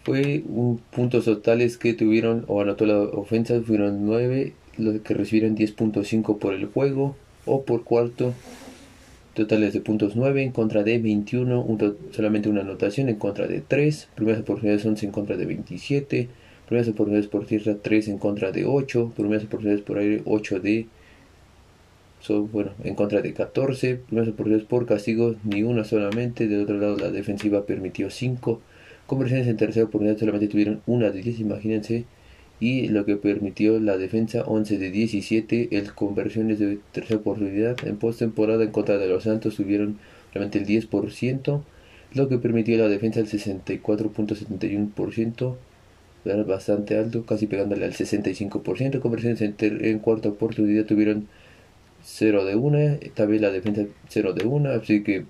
Fue 0.03 0.43
un, 0.48 0.81
puntos 0.89 1.25
totales 1.25 1.77
que 1.77 1.93
tuvieron 1.93 2.45
o 2.48 2.62
anotó 2.62 2.86
la 2.86 2.98
ofensa, 2.98 3.62
fueron 3.62 4.05
9, 4.05 4.53
los 4.79 5.00
que 5.01 5.13
recibieron 5.13 5.55
10.5 5.55 6.39
por 6.39 6.53
el 6.53 6.65
juego 6.65 7.15
o 7.45 7.63
por 7.63 7.83
cuarto. 7.83 8.33
Totales 9.33 9.74
de 9.74 9.81
puntos 9.81 10.15
9 10.15 10.43
en 10.43 10.51
contra 10.51 10.83
de 10.83 11.00
21, 11.00 11.77
solamente 12.12 12.50
una 12.50 12.62
anotación 12.62 13.09
en 13.09 13.15
contra 13.15 13.48
de 13.48 13.62
3, 13.62 14.09
primeras 14.15 14.41
oportunidades 14.41 14.86
11 14.86 15.05
en 15.05 15.12
contra 15.12 15.38
de 15.38 15.45
27, 15.45 16.27
primeras 16.67 16.89
oportunidades 16.89 17.29
por 17.29 17.45
tierra 17.45 17.75
3 17.81 18.07
en 18.09 18.17
contra 18.17 18.51
de 18.51 18.65
8, 18.65 19.13
primeras 19.15 19.45
oportunidades 19.45 19.83
por 19.83 19.98
aire 20.00 20.24
8 20.25 20.59
de 20.59 20.88
son, 22.21 22.51
bueno, 22.51 22.71
en 22.83 22.95
contra 22.95 23.21
de 23.21 23.33
14 23.33 23.95
primeras 23.95 24.29
oportunidades 24.29 24.67
por 24.67 24.86
castigo, 24.86 25.36
ni 25.43 25.63
una 25.63 25.83
solamente. 25.83 26.48
Del 26.48 26.63
otro 26.63 26.77
lado, 26.77 26.98
la 26.98 27.12
defensiva 27.12 27.65
permitió 27.65 28.09
5. 28.09 28.62
Conversiones 29.07 29.48
en 29.48 29.57
tercera 29.57 29.86
oportunidad 29.86 30.17
solamente 30.17 30.48
tuvieron 30.48 30.81
una 30.86 31.09
de 31.12 31.21
10, 31.21 31.39
imagínense. 31.39 32.05
Y 32.59 32.89
lo 32.89 33.05
que 33.05 33.15
permitió 33.15 33.79
la 33.79 33.97
defensa 33.97 34.43
11 34.43 34.77
de 34.77 34.91
17. 34.91 35.77
El 35.77 35.93
conversiones 35.93 36.59
de 36.59 36.79
tercera 36.91 37.19
oportunidad 37.19 37.77
en 37.87 37.97
postemporada 37.97 38.63
en 38.63 38.71
contra 38.71 38.97
de 38.97 39.07
los 39.07 39.23
Santos 39.23 39.55
tuvieron 39.55 39.99
solamente 40.33 40.59
el 40.59 40.65
10%. 40.65 41.61
Lo 42.13 42.27
que 42.27 42.37
permitió 42.37 42.77
la 42.77 42.89
defensa 42.89 43.19
el 43.19 43.27
64.71%. 43.27 45.55
Era 46.25 46.43
bastante 46.43 46.97
alto, 46.97 47.25
casi 47.25 47.47
pegándole 47.47 47.85
al 47.85 47.93
65%. 47.93 48.99
Conversiones 48.99 49.41
en, 49.41 49.55
en 49.59 49.99
cuarta 49.99 50.29
oportunidad 50.29 50.85
tuvieron 50.85 51.27
0 52.03 52.45
de 52.45 52.55
1, 52.55 52.99
también 53.13 53.41
la 53.41 53.51
defensa 53.51 53.85
0 54.09 54.33
de 54.33 54.45
1, 54.45 54.69
así 54.69 55.03
que 55.03 55.25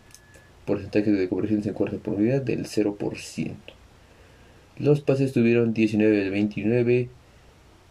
porcentaje 0.66 1.12
de 1.12 1.30
conversiones 1.30 1.66
en 1.68 1.74
cuarta 1.74 1.98
oportunidad 1.98 2.42
del 2.42 2.66
0%. 2.66 3.54
Los 4.78 5.02
pases 5.02 5.34
tuvieron 5.34 5.74
19 5.74 6.24
de 6.24 6.30
29 6.30 7.10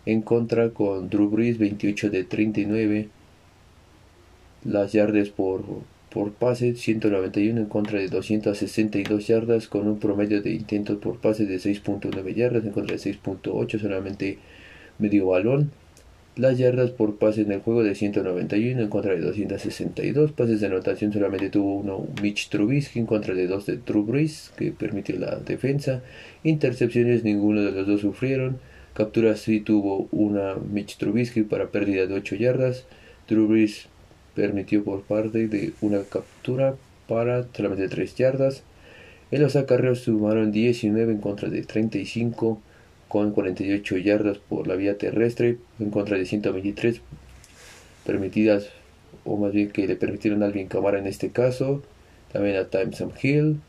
en 0.08 0.22
contra 0.22 0.70
con 0.70 1.10
Drew 1.10 1.28
Brees 1.28 1.58
28 1.58 2.08
de 2.08 2.24
39. 2.24 3.08
Las 4.64 4.92
yardas 4.92 5.28
por, 5.28 5.62
por 6.10 6.32
pase 6.32 6.74
191 6.74 7.60
en 7.60 7.66
contra 7.66 7.98
de 7.98 8.08
262 8.08 9.26
yardas 9.26 9.68
con 9.68 9.86
un 9.86 9.98
promedio 9.98 10.40
de 10.40 10.54
intentos 10.54 10.96
por 10.96 11.18
pase 11.18 11.44
de 11.44 11.56
6.9 11.56 12.34
yardas 12.34 12.64
en 12.64 12.72
contra 12.72 12.96
de 12.96 13.02
6.8 13.02 13.78
solamente 13.78 14.38
medio 14.98 15.26
balón 15.26 15.72
las 16.36 16.56
yardas 16.56 16.90
por 16.90 17.16
pase 17.16 17.42
en 17.42 17.52
el 17.52 17.60
juego 17.60 17.82
de 17.82 17.94
191 17.94 18.80
en 18.80 18.88
contra 18.88 19.12
de 19.12 19.20
262. 19.20 20.32
Pases 20.32 20.60
de 20.60 20.68
anotación 20.68 21.12
solamente 21.12 21.50
tuvo 21.50 21.74
uno 21.74 22.06
Mitch 22.22 22.48
Trubisky 22.48 23.00
en 23.00 23.06
contra 23.06 23.34
de 23.34 23.48
dos 23.48 23.66
de 23.66 23.78
Drew 23.78 24.04
Brees, 24.04 24.52
que 24.56 24.70
permitió 24.70 25.18
la 25.18 25.36
defensa. 25.36 26.00
Intercepciones 26.44 27.24
ninguno 27.24 27.62
de 27.62 27.72
los 27.72 27.88
dos 27.88 28.02
sufrieron. 28.02 28.58
Capturas 28.98 29.38
sí 29.38 29.60
tuvo 29.60 30.08
una 30.10 30.56
Mitch 30.56 30.96
Trubisky 30.96 31.44
para 31.44 31.68
pérdida 31.68 32.08
de 32.08 32.14
8 32.14 32.34
yardas. 32.34 32.84
Drew 33.28 33.46
Brees 33.46 33.86
permitió 34.34 34.82
por 34.82 35.02
parte 35.02 35.46
de 35.46 35.72
una 35.80 36.02
captura 36.02 36.74
para 37.06 37.46
solamente 37.54 37.88
3 37.88 38.16
yardas. 38.16 38.64
En 39.30 39.40
los 39.40 39.54
acarreos 39.54 40.00
sumaron 40.00 40.50
19 40.50 41.12
en 41.12 41.20
contra 41.20 41.48
de 41.48 41.62
35 41.62 42.60
con 43.06 43.30
48 43.30 43.98
yardas 43.98 44.38
por 44.38 44.66
la 44.66 44.74
vía 44.74 44.98
terrestre 44.98 45.58
en 45.78 45.90
contra 45.90 46.18
de 46.18 46.26
123 46.26 47.00
permitidas 48.04 48.66
o 49.24 49.36
más 49.36 49.52
bien 49.52 49.70
que 49.70 49.86
le 49.86 49.94
permitieron 49.94 50.42
a 50.42 50.46
Alvin 50.46 50.66
Camara 50.66 50.98
en 50.98 51.06
este 51.06 51.30
caso 51.30 51.84
también 52.32 52.56
a 52.56 52.64
Timeson 52.64 53.12
Hill 53.22 53.60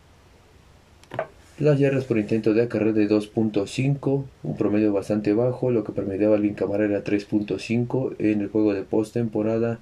las 1.59 1.77
yardas 1.79 2.05
por 2.05 2.17
intento 2.17 2.53
de 2.53 2.63
acarreo 2.63 2.93
de 2.93 3.09
2.5 3.09 4.23
un 4.43 4.57
promedio 4.57 4.93
bastante 4.93 5.33
bajo 5.33 5.71
lo 5.71 5.83
que 5.83 5.91
permitía 5.91 6.29
a 6.29 6.35
Alvin 6.35 6.55
Camara 6.55 6.85
era 6.85 7.03
3.5 7.03 8.15
en 8.19 8.41
el 8.41 8.49
juego 8.49 8.73
de 8.73 8.83
postemporada 8.83 9.79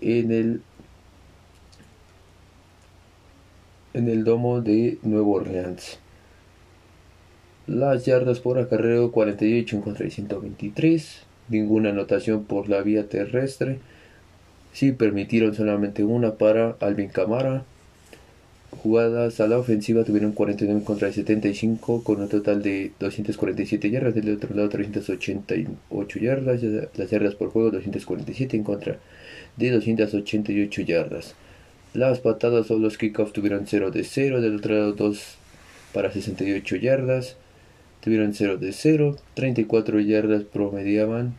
en 0.00 0.32
el 0.32 0.62
en 3.94 4.08
el 4.08 4.24
domo 4.24 4.62
de 4.62 4.98
Nuevo 5.02 5.34
Orleans 5.34 5.98
las 7.66 8.06
yardas 8.06 8.40
por 8.40 8.58
acarreo 8.58 9.12
48 9.12 9.76
en 9.76 9.82
contra 9.82 10.04
de 10.04 10.10
123. 10.10 11.22
Ninguna 11.48 11.90
anotación 11.90 12.44
por 12.44 12.68
la 12.68 12.82
vía 12.82 13.08
terrestre. 13.08 13.78
Sí 14.72 14.92
permitieron 14.92 15.54
solamente 15.54 16.02
una 16.02 16.34
para 16.34 16.76
Alvin 16.80 17.08
Camara. 17.08 17.64
Jugadas 18.82 19.40
a 19.40 19.46
la 19.46 19.58
ofensiva 19.58 20.02
tuvieron 20.02 20.32
49 20.32 20.82
contra 20.84 21.08
de 21.08 21.14
75 21.14 22.02
con 22.02 22.20
un 22.20 22.28
total 22.28 22.62
de 22.62 22.90
247 22.98 23.90
yardas. 23.90 24.14
Del 24.14 24.34
otro 24.34 24.54
lado 24.54 24.68
388 24.68 26.18
yardas. 26.18 26.60
Las 26.96 27.10
yardas 27.10 27.34
por 27.34 27.50
juego 27.50 27.70
247 27.70 28.56
en 28.56 28.64
contra 28.64 28.98
de 29.56 29.70
288 29.70 30.82
yardas. 30.82 31.34
Las 31.94 32.20
patadas 32.20 32.70
o 32.70 32.78
los 32.78 32.98
kickoffs 32.98 33.32
tuvieron 33.32 33.66
0 33.66 33.90
de 33.90 34.02
0. 34.02 34.40
Del 34.40 34.56
otro 34.56 34.74
lado 34.74 34.92
2 34.94 35.36
para 35.92 36.10
68 36.10 36.76
yardas 36.76 37.36
tuvieron 38.02 38.34
0 38.34 38.58
de 38.58 38.72
0, 38.72 39.16
34 39.34 40.00
yardas 40.00 40.42
promediaban, 40.42 41.34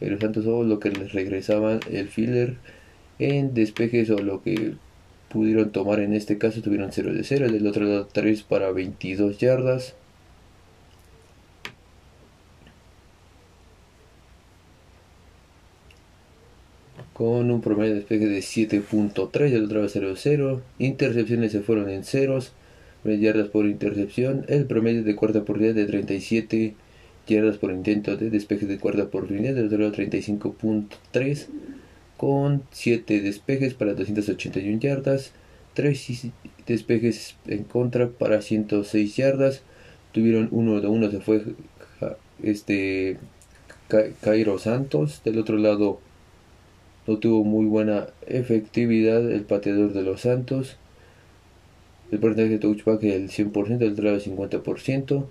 pero 0.00 0.18
tanto 0.18 0.42
solo 0.42 0.64
lo 0.64 0.80
que 0.80 0.90
les 0.90 1.12
regresaban 1.12 1.80
el 1.90 2.08
filler 2.08 2.56
en 3.20 3.54
despejes 3.54 4.10
o 4.10 4.18
lo 4.18 4.42
que 4.42 4.74
pudieron 5.30 5.70
tomar 5.70 6.00
en 6.00 6.12
este 6.12 6.38
caso 6.38 6.60
tuvieron 6.60 6.90
0 6.92 7.14
de 7.14 7.24
0, 7.24 7.50
del 7.50 7.66
otro 7.66 7.84
lado 7.84 8.08
3 8.12 8.42
para 8.42 8.70
22 8.72 9.38
yardas. 9.38 9.94
con 17.20 17.50
un 17.50 17.60
promedio 17.60 17.90
de 17.90 18.00
despeje 18.00 18.26
de 18.28 18.38
7.3, 18.38 19.52
el 19.52 19.64
otro 19.64 19.84
0.0. 19.84 20.60
Intercepciones 20.78 21.52
se 21.52 21.60
fueron 21.60 21.90
en 21.90 22.02
ceros, 22.02 22.52
yardas 23.04 23.48
por 23.48 23.66
intercepción. 23.66 24.46
El 24.48 24.64
promedio 24.64 25.04
de 25.04 25.14
cuarta 25.14 25.40
oportunidad 25.40 25.74
de 25.74 25.84
37 25.84 26.74
yardas 27.26 27.58
por 27.58 27.72
intento 27.72 28.16
de 28.16 28.30
despeje 28.30 28.64
de 28.64 28.78
cuarta 28.78 29.02
oportunidad, 29.02 29.54
el 29.58 29.66
otro 29.66 29.92
35.3, 29.92 31.46
con 32.20 32.64
7 32.72 33.22
despejes 33.22 33.72
para 33.72 33.94
281 33.94 34.78
yardas, 34.78 35.32
3 35.72 36.26
despejes 36.66 37.36
en 37.46 37.64
contra 37.64 38.10
para 38.10 38.42
106 38.42 39.16
yardas. 39.16 39.62
Tuvieron 40.12 40.48
uno 40.50 40.82
de 40.82 40.86
uno, 40.86 41.10
se 41.10 41.20
fue 41.20 41.42
este 42.42 43.16
Cairo 44.20 44.58
Santos. 44.58 45.22
Del 45.24 45.38
otro 45.38 45.56
lado 45.56 45.98
no 47.06 47.16
tuvo 47.16 47.42
muy 47.42 47.64
buena 47.64 48.08
efectividad 48.26 49.30
el 49.30 49.44
pateador 49.44 49.94
de 49.94 50.02
los 50.02 50.20
Santos. 50.20 50.76
El 52.12 52.18
porcentaje 52.18 52.50
de 52.50 52.58
touchback 52.58 53.00
del 53.00 53.30
100%, 53.30 53.78
del 53.78 53.92
otro 53.92 54.04
lado 54.04 54.20
50%. 54.20 55.24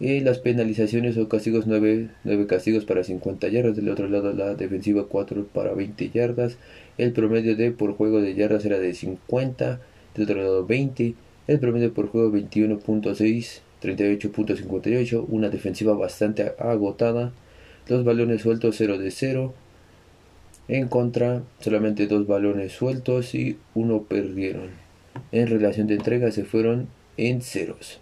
Y 0.00 0.20
las 0.20 0.38
penalizaciones 0.38 1.16
o 1.16 1.28
castigos 1.28 1.66
9, 1.66 2.08
9 2.22 2.46
castigos 2.46 2.84
para 2.84 3.02
50 3.02 3.48
yardas. 3.48 3.76
Del 3.76 3.88
otro 3.88 4.08
lado 4.08 4.32
la 4.32 4.54
defensiva 4.54 5.06
4 5.08 5.46
para 5.52 5.74
20 5.74 6.10
yardas. 6.10 6.56
El 6.98 7.12
promedio 7.12 7.56
de 7.56 7.72
por 7.72 7.94
juego 7.94 8.20
de 8.20 8.34
yardas 8.34 8.64
era 8.64 8.78
de 8.78 8.94
50. 8.94 9.80
Del 10.14 10.24
otro 10.24 10.36
lado 10.42 10.66
20. 10.66 11.14
El 11.48 11.58
promedio 11.58 11.92
por 11.92 12.08
juego 12.08 12.30
21.6. 12.32 13.60
38.58. 13.82 15.24
Una 15.28 15.48
defensiva 15.48 15.94
bastante 15.94 16.52
agotada. 16.58 17.32
Dos 17.88 18.04
balones 18.04 18.42
sueltos 18.42 18.76
0 18.78 18.98
de 18.98 19.10
0. 19.10 19.54
En 20.68 20.88
contra, 20.88 21.42
solamente 21.60 22.06
dos 22.06 22.26
balones 22.26 22.72
sueltos 22.72 23.34
y 23.34 23.56
uno 23.74 24.02
perdieron. 24.02 24.68
En 25.32 25.48
relación 25.48 25.86
de 25.86 25.94
entrega 25.94 26.30
se 26.30 26.44
fueron 26.44 26.88
en 27.16 27.40
ceros. 27.40 28.00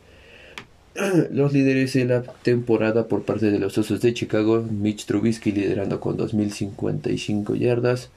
Los 1.31 1.53
líderes 1.53 1.93
de 1.93 2.05
la 2.05 2.23
temporada 2.23 3.07
por 3.07 3.25
parte 3.25 3.51
de 3.51 3.59
los 3.59 3.77
Osos 3.77 4.01
de 4.01 4.15
Chicago, 4.15 4.63
Mitch 4.63 5.05
Trubisky 5.05 5.53
liderando 5.53 6.01
con 6.01 6.17
2.055 6.17 7.57
yardas, 7.57 8.11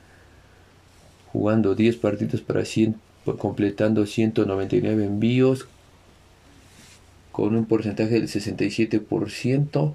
jugando 1.31 1.75
10 1.75 1.97
partidos 1.97 2.41
para 2.41 2.63
100, 2.63 2.95
completando 3.37 4.05
199 4.05 5.05
envíos, 5.05 5.67
con 7.31 7.55
un 7.55 7.65
porcentaje 7.65 8.13
del 8.13 8.27
67%, 8.27 9.93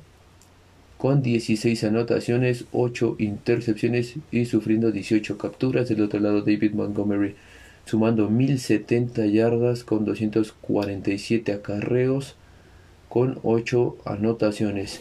con 0.99 1.23
16 1.23 1.85
anotaciones, 1.85 2.67
8 2.73 3.17
intercepciones 3.19 4.15
y 4.31 4.45
sufriendo 4.45 4.91
18 4.93 5.39
capturas. 5.39 5.89
Del 5.89 6.03
otro 6.03 6.21
lado, 6.21 6.43
David 6.43 6.73
Montgomery 6.73 7.35
sumando 7.87 8.29
1070 8.31 9.27
yardas 9.27 9.85
con 9.85 10.05
247 10.05 11.53
acarreos 11.53 12.37
con 13.15 13.39
8 13.45 13.99
anotaciones. 14.07 15.01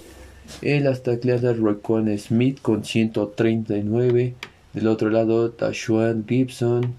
En 0.61 0.83
las 0.83 1.01
tacleadas, 1.01 1.57
Raquan 1.57 2.15
Smith 2.19 2.61
con 2.61 2.85
139. 2.85 4.35
Del 4.73 4.87
otro 4.87 5.09
lado, 5.09 5.49
Tashuan 5.49 6.23
Gibson 6.27 6.93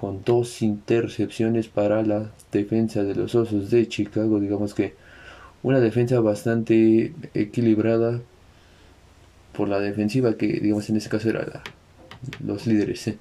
con 0.00 0.24
dos 0.24 0.62
intercepciones 0.62 1.68
para 1.68 2.02
la 2.02 2.30
defensa 2.50 3.04
de 3.04 3.14
los 3.14 3.34
Osos 3.34 3.68
de 3.68 3.88
Chicago. 3.88 4.40
Digamos 4.40 4.72
que 4.72 4.94
una 5.62 5.80
defensa 5.80 6.18
bastante 6.20 7.12
equilibrada 7.34 8.18
por 9.52 9.68
la 9.68 9.80
defensiva 9.80 10.38
que 10.38 10.46
digamos 10.46 10.88
en 10.88 10.96
este 10.96 11.10
caso 11.10 11.28
era 11.28 11.62
los 12.42 12.66
líderes. 12.66 13.06
¿eh? 13.06 13.18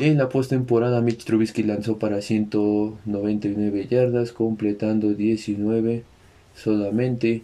En 0.00 0.16
la 0.16 0.30
postemporada 0.30 1.02
Mitch 1.02 1.26
Trubisky 1.26 1.62
lanzó 1.62 1.98
para 1.98 2.22
199 2.22 3.86
yardas, 3.90 4.32
completando 4.32 5.12
19 5.12 6.04
solamente 6.54 7.42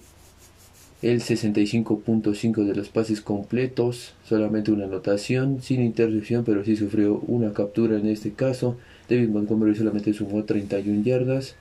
el 1.01 1.21
65.5 1.21 2.65
de 2.65 2.75
los 2.75 2.89
pases 2.89 3.21
completos, 3.21 4.15
solamente 4.25 4.73
una 4.73 4.85
anotación, 4.85 5.63
sin 5.63 5.81
intercepción, 5.81 6.45
pero 6.45 6.65
sí 6.65 6.77
sufrió 6.77 7.21
una 7.27 7.53
captura 7.53 7.97
en 7.97 8.07
este 8.09 8.33
caso. 8.33 8.77
David 9.09 9.29
Montgomery 9.29 9.77
solamente 9.77 10.13
sumó 10.13 10.45
31 10.45 11.05
yardas, 11.05 11.55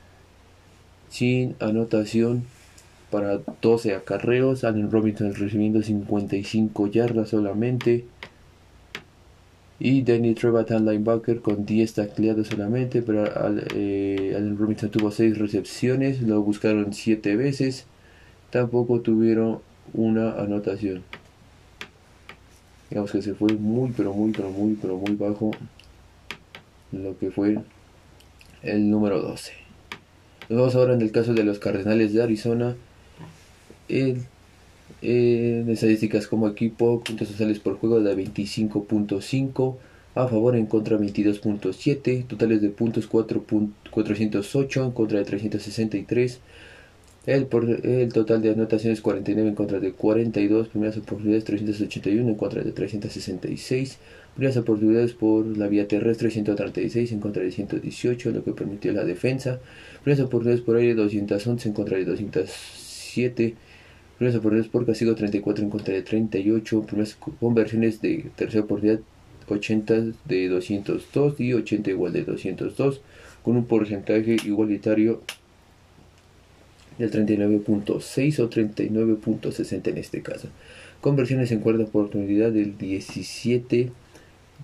sin 1.09 1.55
anotación 1.59 2.43
para 3.11 3.39
12 3.61 3.93
acarreos. 3.93 4.63
Allen 4.63 4.91
Robinson 4.91 5.33
recibiendo 5.35 5.83
55 5.83 6.87
yardas 6.87 7.29
solamente. 7.29 8.05
Y 9.79 10.01
Danny 10.01 10.33
Trevathan 10.33 10.85
linebacker 10.85 11.41
con 11.41 11.65
10 11.65 11.93
tacleados 11.93 12.47
solamente, 12.47 13.01
pero 13.01 13.25
eh, 13.75 14.33
Allen 14.35 14.57
Robinson 14.57 14.89
tuvo 14.89 15.11
6 15.11 15.37
recepciones, 15.37 16.21
lo 16.21 16.41
buscaron 16.41 16.93
7 16.93 17.35
veces 17.35 17.85
tampoco 18.49 19.01
tuvieron 19.01 19.59
una 19.93 20.33
anotación. 20.33 21.03
Digamos 22.89 23.11
que 23.11 23.21
se 23.21 23.33
fue 23.33 23.53
muy, 23.53 23.91
pero 23.95 24.13
muy, 24.13 24.31
pero 24.31 24.49
muy, 24.49 24.75
pero 24.75 24.97
muy 24.97 25.15
bajo 25.15 25.51
lo 26.91 27.17
que 27.17 27.31
fue 27.31 27.57
el 28.63 28.89
número 28.89 29.21
12. 29.21 29.51
Nos 30.49 30.59
vamos 30.59 30.75
ahora 30.75 30.93
en 30.93 31.01
el 31.01 31.11
caso 31.11 31.33
de 31.33 31.43
los 31.43 31.59
Cardenales 31.59 32.13
de 32.13 32.23
Arizona. 32.23 32.75
En, 35.01 35.69
estadísticas 35.69 36.27
como 36.27 36.47
equipo, 36.47 37.01
puntos 37.03 37.29
totales 37.29 37.59
por 37.59 37.77
juego 37.77 37.99
de 38.01 38.15
25.5, 38.15 39.75
a 40.15 40.27
favor 40.27 40.55
en 40.55 40.65
contra 40.65 40.97
22.7, 40.97 42.25
totales 42.25 42.61
de 42.61 42.69
puntos 42.69 43.07
4 43.07 43.43
408 43.91 44.83
en 44.85 44.91
contra 44.91 45.19
de 45.19 45.25
363 45.25 46.39
el, 47.27 47.47
el 47.83 48.13
total 48.13 48.41
de 48.41 48.51
anotaciones 48.51 49.01
49 49.01 49.49
en 49.49 49.55
contra 49.55 49.79
de 49.81 49.91
42, 49.91 50.69
primeras 50.69 50.97
oportunidades 50.97 51.43
381 51.43 52.29
en 52.29 52.35
contra 52.35 52.63
de 52.63 52.71
366, 52.71 53.97
primeras 54.33 54.55
oportunidades 54.55 55.11
por 55.11 55.45
la 55.57 55.67
vía 55.67 55.89
terrestre 55.89 56.31
136 56.31 57.11
en 57.11 57.19
contra 57.19 57.43
de 57.43 57.51
118, 57.51 58.31
lo 58.31 58.45
que 58.45 58.53
permitió 58.53 58.93
la 58.93 59.03
defensa, 59.03 59.59
primeras 60.03 60.25
oportunidades 60.25 60.63
por 60.63 60.77
aire 60.77 60.95
211 60.95 61.67
en 61.67 61.73
contra 61.75 61.97
de 61.97 62.05
207, 62.05 63.55
primeras 64.17 64.39
oportunidades 64.39 64.71
por 64.71 64.85
castigo 64.85 65.15
34 65.15 65.63
en 65.63 65.69
contra 65.69 65.93
de 65.93 66.01
38, 66.01 66.81
primeras 66.83 67.17
conversiones 67.39 68.01
de 68.01 68.25
tercera 68.35 68.63
oportunidad 68.63 68.99
80 69.47 69.93
de 70.25 70.49
202 70.49 71.39
y 71.39 71.53
80 71.53 71.89
igual 71.91 72.13
de 72.13 72.23
202, 72.23 73.01
con 73.43 73.57
un 73.57 73.65
porcentaje 73.65 74.37
igualitario 74.43 75.21
del 76.97 77.11
39.6 77.11 78.39
o 78.39 78.49
39.60 78.49 79.87
en 79.87 79.97
este 79.97 80.21
caso. 80.21 80.49
Conversiones 80.99 81.51
en 81.51 81.59
cuarta 81.59 81.83
oportunidad 81.83 82.51
del 82.51 82.77
17 82.77 83.91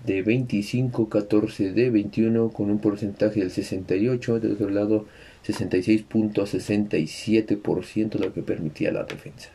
de 0.04 0.22
25, 0.22 1.08
14 1.08 1.72
de 1.72 1.90
21 1.90 2.48
con 2.50 2.70
un 2.70 2.80
porcentaje 2.80 3.40
del 3.40 3.50
68, 3.50 4.40
del 4.40 4.52
otro 4.52 4.70
lado 4.70 5.06
66.67% 5.46 8.18
lo 8.18 8.32
que 8.32 8.42
permitía 8.42 8.92
la 8.92 9.04
defensa. 9.04 9.50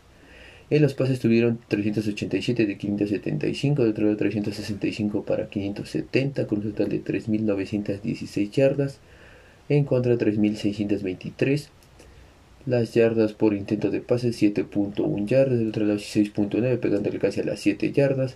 En 0.70 0.84
los 0.84 0.94
pases 0.94 1.20
tuvieron 1.20 1.60
387 1.68 2.66
de 2.66 2.78
575, 2.78 3.82
del 3.82 3.92
otro 3.92 4.06
lado 4.06 4.18
365 4.18 5.24
para 5.24 5.50
570 5.50 6.46
con 6.46 6.60
un 6.60 6.72
total 6.72 6.90
de 6.90 7.04
3.916 7.04 8.52
yardas, 8.52 9.00
en 9.68 9.86
contra 9.86 10.16
3.623 10.16 11.70
las 12.66 12.94
yardas 12.94 13.34
por 13.34 13.54
intento 13.54 13.90
de 13.90 14.02
pase 14.02 14.30
7.1 14.30 15.26
yardas, 15.26 15.60
del 15.60 15.70
otro 15.70 15.86
lado 15.86 15.98
6.9, 15.98 16.80
pegándole 16.80 17.18
casi 17.18 17.40
a 17.40 17.46
las 17.46 17.62
7 17.62 17.92
yardas. 17.92 18.36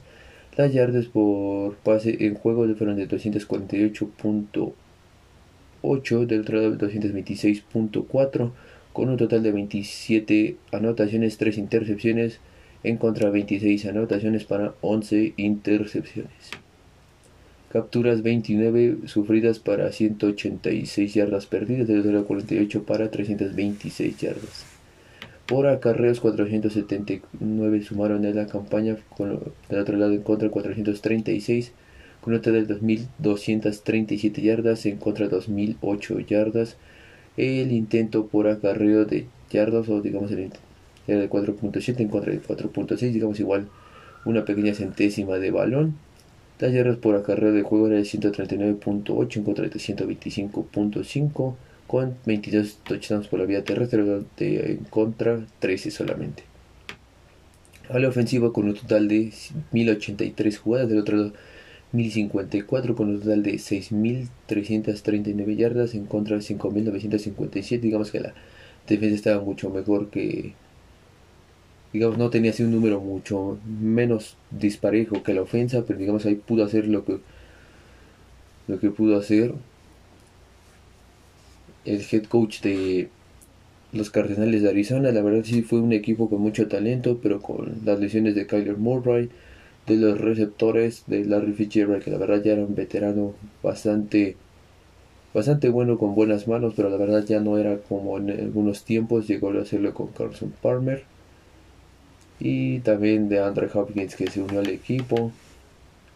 Las 0.57 0.73
yardas 0.73 1.05
por 1.05 1.75
pase 1.77 2.25
en 2.25 2.35
juego 2.35 2.65
fueron 2.75 2.95
de 2.95 3.07
248.8, 5.83 6.25
del 6.25 6.41
otro 6.41 6.61
lado 6.61 6.77
226.4, 6.77 8.51
con 8.93 9.09
un 9.09 9.17
total 9.17 9.43
de 9.43 9.51
27 9.51 10.57
anotaciones, 10.71 11.37
3 11.37 11.57
intercepciones, 11.57 12.39
en 12.83 12.97
contra 12.97 13.29
26 13.29 13.85
anotaciones 13.85 14.43
para 14.43 14.73
11 14.81 15.33
intercepciones. 15.37 16.51
Capturas 17.71 18.21
29 18.21 19.07
sufridas 19.07 19.59
para 19.59 19.91
186 19.91 21.13
yardas 21.13 21.47
perdidas, 21.47 21.87
de 21.87 22.23
48 22.23 22.83
para 22.83 23.09
326 23.09 24.17
yardas. 24.17 24.65
Por 25.47 25.67
acarreos 25.67 26.19
479 26.19 27.81
sumaron 27.81 28.25
en 28.25 28.35
la 28.35 28.47
campaña, 28.47 28.97
con, 29.17 29.39
del 29.69 29.79
otro 29.79 29.97
lado 29.97 30.13
en 30.13 30.21
contra 30.21 30.49
436, 30.49 31.73
con 32.23 32.33
nota 32.33 32.51
de 32.51 32.65
2.237 32.65 34.41
yardas, 34.41 34.85
en 34.85 34.97
contra 34.97 35.27
2.008 35.29 36.25
yardas. 36.25 36.77
El 37.35 37.71
intento 37.71 38.27
por 38.27 38.47
acarreo 38.47 39.05
de 39.05 39.27
yardas, 39.51 39.89
o 39.89 40.01
digamos 40.01 40.31
el 40.31 40.51
era 41.07 41.19
de 41.19 41.29
4.7 41.29 41.99
en 41.99 42.07
contra 42.07 42.31
de 42.31 42.41
4.6, 42.41 43.11
digamos 43.11 43.39
igual 43.39 43.67
una 44.25 44.45
pequeña 44.45 44.73
centésima 44.73 45.37
de 45.37 45.51
balón 45.51 45.95
Las 46.59 46.71
yardas 46.71 46.97
por 46.97 47.15
acarreo 47.15 47.51
de 47.51 47.61
juego 47.61 47.87
era 47.87 47.97
de 47.97 48.03
139.8 48.03 49.37
en 49.37 49.43
contra 49.43 49.67
de 49.67 49.71
125.5 49.71 51.55
con 51.87 52.15
22 52.25 52.77
touchdowns 52.83 53.27
por 53.27 53.39
la 53.39 53.45
vía 53.45 53.65
terrestre 53.65 54.01
en 54.37 54.77
contra 54.89 55.41
13 55.59 55.91
solamente. 55.91 56.43
A 57.89 57.99
la 57.99 58.07
ofensiva 58.07 58.53
con 58.53 58.69
un 58.69 58.75
total 58.75 59.09
de 59.09 59.33
1083 59.73 60.57
jugadas, 60.57 60.87
del 60.87 60.99
otro 60.99 61.17
lado 61.17 61.33
1054 61.93 62.95
con 62.95 63.09
un 63.09 63.19
total 63.21 63.43
de 63.43 63.57
6339 63.57 65.55
yardas 65.55 65.95
en 65.95 66.05
contra 66.05 66.35
de 66.35 66.41
5957. 66.41 67.81
Digamos 67.81 68.11
que 68.11 68.19
la 68.19 68.33
defensa 68.87 69.15
estaba 69.15 69.43
mucho 69.43 69.69
mejor 69.69 70.09
que 70.09 70.53
digamos, 71.93 72.17
no 72.17 72.29
tenía 72.29 72.51
así 72.51 72.63
un 72.63 72.71
número 72.71 72.99
mucho 72.99 73.59
menos 73.65 74.35
disparejo 74.51 75.23
que 75.23 75.33
la 75.33 75.43
ofensa, 75.43 75.85
pero 75.85 75.99
digamos 75.99 76.25
ahí 76.25 76.35
pudo 76.35 76.65
hacer 76.65 76.87
lo 76.87 77.05
que 77.05 77.19
lo 78.67 78.79
que 78.79 78.89
pudo 78.89 79.17
hacer 79.17 79.53
el 81.85 82.01
head 82.11 82.23
coach 82.23 82.61
de 82.61 83.09
los 83.91 84.09
Cardenales 84.09 84.63
de 84.63 84.69
Arizona. 84.69 85.11
La 85.11 85.21
verdad 85.21 85.43
sí 85.43 85.61
fue 85.61 85.79
un 85.79 85.93
equipo 85.93 86.29
con 86.29 86.41
mucho 86.41 86.67
talento, 86.67 87.19
pero 87.21 87.41
con 87.41 87.81
las 87.85 87.99
lesiones 87.99 88.35
de 88.35 88.47
Kyler 88.47 88.77
Murray, 88.77 89.29
de 89.87 89.95
los 89.97 90.19
receptores 90.19 91.03
de 91.07 91.25
Larry 91.25 91.53
Fitzgerald, 91.53 92.03
que 92.03 92.11
la 92.11 92.17
verdad 92.17 92.41
ya 92.43 92.53
era 92.53 92.63
un 92.63 92.75
veterano 92.75 93.33
bastante 93.61 94.37
bastante 95.33 95.69
bueno 95.69 95.97
con 95.97 96.13
buenas 96.15 96.47
manos, 96.47 96.73
pero 96.75 96.89
la 96.89 96.97
verdad 96.97 97.25
ya 97.25 97.39
no 97.39 97.57
era 97.57 97.77
como 97.77 98.17
en 98.17 98.29
algunos 98.29 98.83
tiempos, 98.83 99.27
llegó 99.27 99.49
a 99.49 99.61
hacerlo 99.61 99.93
con 99.93 100.07
Carson 100.07 100.53
Palmer 100.61 101.03
y 102.39 102.79
también 102.79 103.29
de 103.29 103.39
Andre 103.39 103.69
Hopkins 103.73 104.15
que 104.15 104.29
se 104.29 104.41
unió 104.41 104.59
al 104.59 104.69
equipo. 104.69 105.31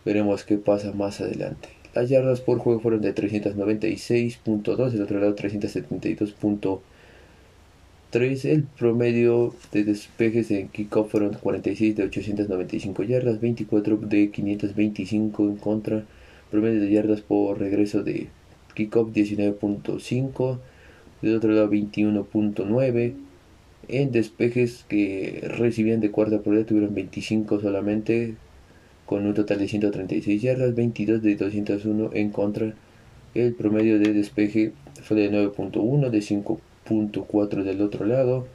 Veremos 0.05 0.43
qué 0.43 0.57
pasa 0.57 0.91
más 0.91 1.19
adelante. 1.21 1.69
Las 1.95 2.09
yardas 2.09 2.41
por 2.41 2.59
juego 2.59 2.79
fueron 2.79 3.01
de 3.01 3.15
396.2, 3.15 4.93
el 4.93 5.01
otro 5.01 5.19
lado 5.19 5.35
372.3. 8.17 8.45
El 8.45 8.63
promedio 8.63 9.53
de 9.71 9.83
despejes 9.83 10.51
en 10.51 10.69
kickoff 10.69 11.11
fueron 11.11 11.33
46 11.33 11.95
de 11.95 12.03
895 12.03 13.03
yardas, 13.03 13.39
24 13.39 13.97
de 13.97 14.31
525 14.31 15.43
en 15.43 15.55
contra. 15.57 16.05
Promedio 16.51 16.81
de 16.81 16.91
yardas 16.91 17.21
por 17.21 17.59
regreso 17.59 18.03
de 18.03 18.27
kickoff 18.73 19.09
19.5, 19.09 20.59
del 21.21 21.35
otro 21.35 21.51
lado 21.51 21.69
21.9 21.69 23.13
en 23.87 24.11
despejes 24.11 24.85
que 24.87 25.47
recibían 25.47 25.99
de 26.01 26.11
cuarta 26.11 26.41
por 26.41 26.61
tuvieron 26.65 26.93
25 26.93 27.61
solamente, 27.61 28.35
con 29.05 29.25
un 29.25 29.33
total 29.33 29.59
de 29.59 29.67
136 29.67 30.41
yardas, 30.41 30.75
22 30.75 31.21
de 31.21 31.35
201 31.35 32.09
en 32.13 32.29
contra. 32.29 32.73
El 33.33 33.53
promedio 33.53 33.99
de 33.99 34.13
despeje 34.13 34.73
fue 35.01 35.17
de 35.17 35.31
9.1, 35.31 36.09
de 36.09 36.21
5.4 36.87 37.63
del 37.63 37.81
otro 37.81 38.05
lado, 38.05 38.47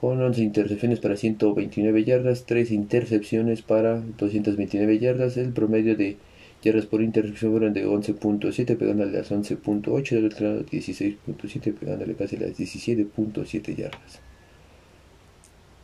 con 0.00 0.20
11 0.20 0.42
intercepciones 0.42 1.00
para 1.00 1.16
129 1.16 2.04
yardas, 2.04 2.44
3 2.46 2.70
intercepciones 2.70 3.62
para 3.62 4.00
229 4.18 4.98
yardas. 4.98 5.36
El 5.36 5.52
promedio 5.52 5.96
de 5.96 6.16
yardas 6.62 6.86
por 6.86 7.02
intercepción 7.02 7.52
fueron 7.52 7.72
de 7.72 7.86
11.7, 7.86 8.76
pegándole 8.76 9.12
las 9.12 9.30
11.8, 9.30 10.10
del 10.10 10.26
otro 10.26 10.46
lado 10.48 10.64
16.7, 10.64 11.74
pegándole 11.74 12.14
casi 12.14 12.36
las 12.36 12.50
17.7 12.50 13.74
yardas. 13.74 14.20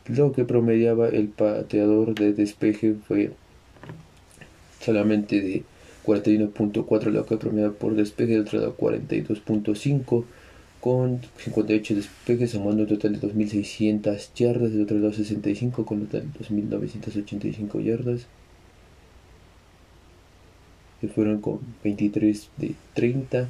Lo 0.07 0.33
que 0.33 0.43
promediaba 0.43 1.07
el 1.07 1.29
pateador 1.29 2.13
de 2.13 2.33
despeje 2.33 2.95
fue 3.07 3.31
solamente 4.81 5.39
de 5.41 5.63
41.4, 6.05 7.05
lo 7.09 7.25
que 7.25 7.37
promediaba 7.37 7.73
por 7.73 7.95
despeje, 7.95 8.33
del 8.33 8.41
otro 8.41 8.59
lado 8.59 8.77
42.5, 8.77 10.25
con 10.83 11.21
58 11.37 11.95
despejes, 11.95 12.51
sumando 12.51 12.83
un 12.83 12.89
total 12.89 13.17
de 13.17 13.25
2.600 13.25 14.33
yardas, 14.35 14.73
del 14.73 14.81
otro 14.81 14.97
lado 14.97 15.13
65, 15.13 15.85
con 15.85 16.01
un 16.01 16.07
total 16.07 16.33
de 16.33 16.39
2.985 16.39 17.81
yardas, 17.81 18.27
que 20.99 21.07
fueron 21.07 21.39
con 21.39 21.61
23 21.85 22.49
de 22.57 22.75
30, 22.95 23.47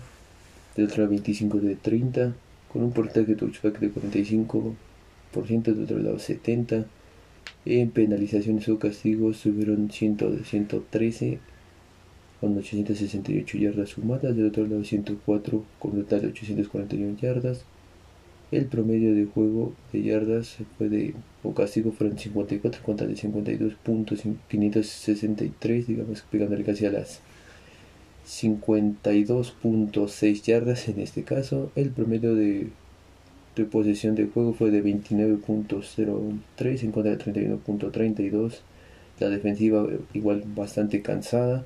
del 0.75 0.85
otro 0.85 0.97
lado 0.97 1.09
25 1.09 1.57
de 1.57 1.75
30, 1.75 2.35
con 2.71 2.83
un 2.83 2.91
porcentaje 2.91 3.31
de 3.31 3.35
touchback 3.35 3.79
de 3.79 3.89
45 3.89 4.75
de 5.33 5.83
otro 5.83 5.97
lado 5.97 6.19
70. 6.19 6.85
En 7.65 7.89
penalizaciones 7.89 8.69
o 8.69 8.77
castigos 8.77 9.37
subieron 9.37 9.89
100, 9.89 10.45
113 10.45 11.39
con 12.43 12.57
868 12.57 13.57
yardas 13.57 13.91
sumadas, 13.91 14.35
del 14.35 14.47
otro 14.47 14.67
lado 14.67 14.83
104 14.83 15.63
con 15.79 15.91
un 15.91 16.03
total 16.03 16.23
de 16.23 16.27
841 16.27 17.17
yardas. 17.21 17.63
El 18.51 18.65
promedio 18.65 19.15
de 19.15 19.27
juego 19.27 19.71
de 19.93 20.03
yardas 20.03 20.57
fue 20.77 20.89
de 20.89 21.13
o 21.41 21.53
castigo 21.53 21.93
fueron 21.93 22.19
54 22.19 22.83
contra 22.83 23.07
de 23.07 23.15
52 23.15 23.75
puntos 23.75 24.23
563, 24.49 25.87
digamos 25.87 26.25
pegándole 26.29 26.65
casi 26.65 26.85
a 26.85 26.91
las 26.91 27.21
52.6 28.27 30.43
yardas 30.43 30.89
en 30.89 30.99
este 30.99 31.23
caso. 31.23 31.71
El 31.77 31.91
promedio 31.91 32.35
de 32.35 32.67
de 33.55 33.63
posesión 33.63 34.15
de 34.15 34.25
juego 34.25 34.53
fue 34.53 34.69
de 34.69 34.83
29.03 34.83 36.83
en 36.83 36.91
contra 36.91 37.15
de 37.15 37.19
31.32. 37.19 38.55
La 39.21 39.29
defensiva 39.29 39.87
eh, 39.89 40.01
igual 40.13 40.43
bastante 40.45 41.01
cansada, 41.01 41.63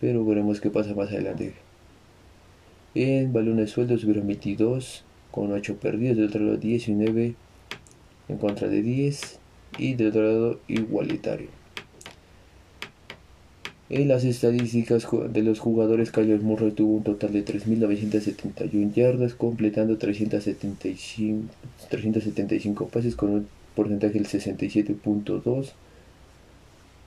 pero 0.00 0.24
veremos 0.24 0.60
qué 0.60 0.70
pasa 0.70 0.94
más 0.94 1.10
adelante. 1.10 1.54
En 2.94 3.32
balones 3.32 3.70
sueldos 3.70 4.04
hubieron 4.04 4.26
22 4.26 5.04
con 5.30 5.52
8 5.52 5.76
perdidos, 5.76 6.16
del 6.16 6.26
otro 6.26 6.44
lado 6.44 6.56
19 6.56 7.34
en 8.28 8.38
contra 8.38 8.68
de 8.68 8.82
10 8.82 9.38
y 9.78 9.94
del 9.94 10.08
otro 10.08 10.22
lado 10.22 10.60
igualitario. 10.68 11.48
En 13.90 14.06
las 14.06 14.24
estadísticas 14.24 15.06
de 15.30 15.42
los 15.42 15.60
jugadores, 15.60 16.10
Kyler 16.10 16.40
Murray 16.40 16.72
tuvo 16.72 16.96
un 16.96 17.04
total 17.04 17.32
de 17.32 17.42
3.971 17.42 18.92
yardas, 18.92 19.32
completando 19.32 19.96
375, 19.96 21.48
375 21.88 22.88
pases 22.88 23.16
con 23.16 23.30
un 23.30 23.46
porcentaje 23.74 24.14
del 24.14 24.26
67.2 24.26 25.72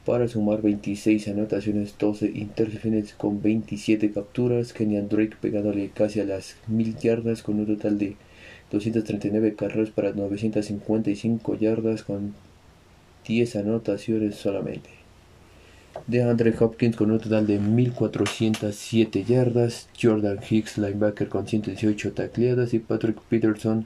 para 0.05 0.27
sumar 0.27 0.61
26 0.61 1.27
anotaciones, 1.27 1.95
12 1.97 2.31
intercepciones 2.33 3.13
con 3.13 3.41
27 3.41 4.11
capturas. 4.11 4.73
Kenyan 4.73 5.09
Drake 5.09 5.37
pegándole 5.39 5.89
casi 5.93 6.19
a 6.19 6.25
las 6.25 6.55
1000 6.67 6.97
yardas 6.97 7.43
con 7.43 7.59
un 7.59 7.67
total 7.67 7.97
de 7.97 8.15
239 8.71 9.55
carreras 9.55 9.89
para 9.89 10.11
955 10.11 11.55
yardas 11.55 12.03
con 12.03 12.33
10 13.27 13.55
anotaciones 13.57 14.35
solamente 14.35 15.01
de 16.07 16.23
Andre 16.23 16.53
Hopkins 16.59 16.95
con 16.95 17.11
un 17.11 17.19
total 17.19 17.47
de 17.47 17.59
1407 17.59 19.23
yardas, 19.23 19.87
Jordan 20.01 20.39
Hicks, 20.47 20.77
linebacker 20.77 21.29
con 21.29 21.47
118 21.47 22.13
tacleadas 22.13 22.73
y 22.73 22.79
Patrick 22.79 23.19
Peterson, 23.29 23.85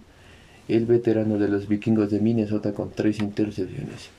el 0.68 0.86
veterano 0.86 1.38
de 1.38 1.48
los 1.48 1.68
vikingos 1.68 2.12
de 2.12 2.20
Minnesota 2.20 2.74
con 2.74 2.92
3 2.92 3.20
intercepciones. 3.20 4.10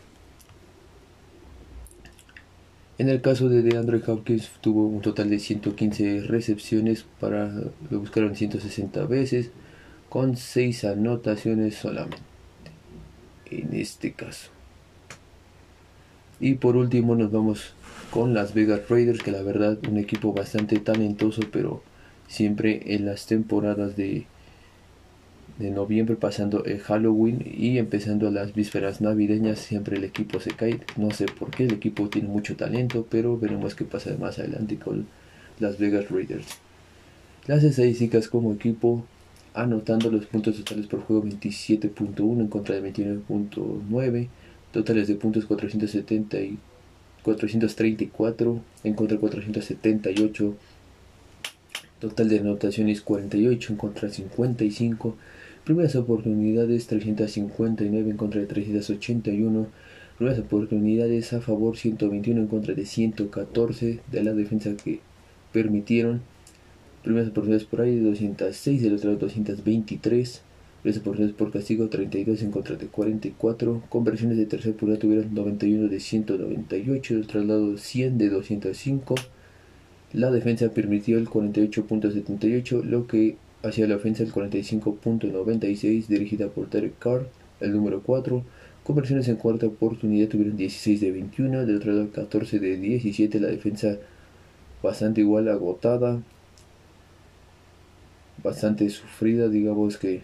En 2.98 3.10
el 3.10 3.20
caso 3.20 3.48
de 3.50 3.62
DeAndre 3.62 4.00
Hopkins 4.06 4.50
tuvo 4.62 4.86
un 4.86 5.02
total 5.02 5.28
de 5.28 5.38
115 5.38 6.22
recepciones 6.22 7.04
para 7.20 7.52
lo 7.90 8.00
buscaron 8.00 8.34
160 8.34 9.04
veces 9.04 9.50
con 10.08 10.36
6 10.36 10.84
anotaciones 10.84 11.74
solamente. 11.74 12.18
En 13.50 13.74
este 13.74 14.12
caso. 14.12 14.50
Y 16.40 16.54
por 16.54 16.76
último 16.76 17.14
nos 17.14 17.30
vamos 17.30 17.74
con 18.10 18.34
las 18.34 18.54
Vegas 18.54 18.88
Raiders, 18.88 19.22
que 19.22 19.30
la 19.30 19.42
verdad 19.42 19.78
un 19.88 19.98
equipo 19.98 20.32
bastante 20.32 20.78
talentoso, 20.78 21.42
pero 21.52 21.82
siempre 22.28 22.94
en 22.94 23.06
las 23.06 23.26
temporadas 23.26 23.96
de, 23.96 24.26
de 25.58 25.70
noviembre, 25.70 26.16
pasando 26.16 26.64
el 26.64 26.80
Halloween 26.80 27.42
y 27.46 27.78
empezando 27.78 28.30
las 28.30 28.54
vísperas 28.54 29.00
navideñas, 29.00 29.58
siempre 29.58 29.96
el 29.96 30.04
equipo 30.04 30.40
se 30.40 30.50
cae. 30.50 30.80
No 30.96 31.10
sé 31.10 31.26
por 31.26 31.50
qué, 31.50 31.64
el 31.64 31.72
equipo 31.72 32.08
tiene 32.08 32.28
mucho 32.28 32.56
talento, 32.56 33.06
pero 33.08 33.38
veremos 33.38 33.74
qué 33.74 33.84
pasa 33.84 34.16
más 34.18 34.38
adelante 34.38 34.76
con 34.76 35.06
las 35.58 35.78
Vegas 35.78 36.10
Raiders. 36.10 36.46
Las 37.46 37.64
estadísticas 37.64 38.28
como 38.28 38.52
equipo, 38.52 39.04
anotando 39.54 40.10
los 40.10 40.26
puntos 40.26 40.56
totales 40.56 40.86
por 40.86 41.00
juego 41.00 41.24
27.1 41.24 42.40
en 42.40 42.48
contra 42.48 42.74
de 42.74 42.92
29.9 42.92 44.28
Totales 44.76 45.08
de 45.08 45.14
puntos 45.14 45.46
470 45.46 46.38
y 46.38 46.58
434 47.22 48.60
en 48.84 48.92
contra 48.92 49.14
de 49.14 49.20
478. 49.20 50.54
Total 51.98 52.28
de 52.28 52.40
anotaciones 52.40 53.00
48 53.00 53.72
en 53.72 53.78
contra 53.78 54.08
de 54.08 54.14
55. 54.14 55.16
Primeras 55.66 55.96
oportunidades 55.96 56.86
359 56.86 58.10
en 58.12 58.16
contra 58.16 58.40
de 58.40 58.46
381. 58.46 59.66
Primeras 60.16 60.38
oportunidades 60.38 61.32
a 61.32 61.40
favor 61.40 61.76
121 61.76 62.42
en 62.42 62.46
contra 62.46 62.72
de 62.72 62.86
114 62.86 63.98
de 64.08 64.22
la 64.22 64.32
defensa 64.32 64.76
que 64.76 65.00
permitieron. 65.52 66.20
Primeras 67.02 67.30
oportunidades 67.30 67.66
por 67.66 67.80
ahí 67.80 67.98
206, 67.98 68.80
del 68.80 68.94
otro 68.94 69.10
lado 69.10 69.22
223. 69.22 70.42
Primeras 70.82 71.00
oportunidades 71.00 71.36
por 71.36 71.50
castigo 71.50 71.88
32 71.88 72.42
en 72.42 72.52
contra 72.52 72.76
de 72.76 72.86
44. 72.86 73.82
Conversiones 73.88 74.38
de 74.38 74.46
tercer 74.46 74.70
oportunidad 74.70 75.00
tuvieron 75.00 75.34
91 75.34 75.88
de 75.88 75.98
198, 75.98 77.14
del 77.14 77.24
otro 77.24 77.42
lado 77.42 77.76
100 77.76 78.18
de 78.18 78.28
205. 78.28 79.16
La 80.12 80.30
defensa 80.30 80.70
permitió 80.70 81.18
el 81.18 81.26
48.78, 81.26 82.84
lo 82.84 83.08
que 83.08 83.34
hacía 83.62 83.86
la 83.86 83.96
ofensa 83.96 84.22
el 84.22 84.32
45.96, 84.32 86.06
dirigida 86.06 86.48
por 86.48 86.70
Derek 86.70 86.98
Carr, 86.98 87.28
el 87.60 87.72
número 87.72 88.02
4 88.02 88.44
Conversiones 88.86 89.26
en 89.26 89.34
cuarta 89.34 89.66
oportunidad 89.66 90.28
tuvieron 90.28 90.56
16 90.56 91.00
de 91.00 91.10
21, 91.10 91.66
del 91.66 91.78
otro 91.78 91.92
lado 91.92 92.08
14 92.12 92.60
de 92.60 92.76
17, 92.76 93.40
la 93.40 93.48
defensa 93.48 93.96
bastante 94.80 95.22
igual 95.22 95.48
agotada, 95.48 96.22
bastante 98.44 98.88
sufrida, 98.90 99.48
digamos 99.48 99.98
que 99.98 100.22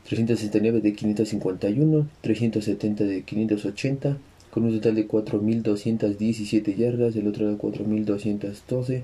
369 0.05 0.81
de 0.81 0.93
551, 0.93 2.07
370 2.21 3.03
de 3.03 3.23
580, 3.23 4.17
con 4.51 4.63
un 4.63 4.75
total 4.75 4.95
de 4.95 5.07
4.217 5.07 6.75
yardas, 6.75 7.15
el 7.15 7.27
otro 7.27 7.45
lado 7.45 7.57
4.212, 7.57 9.03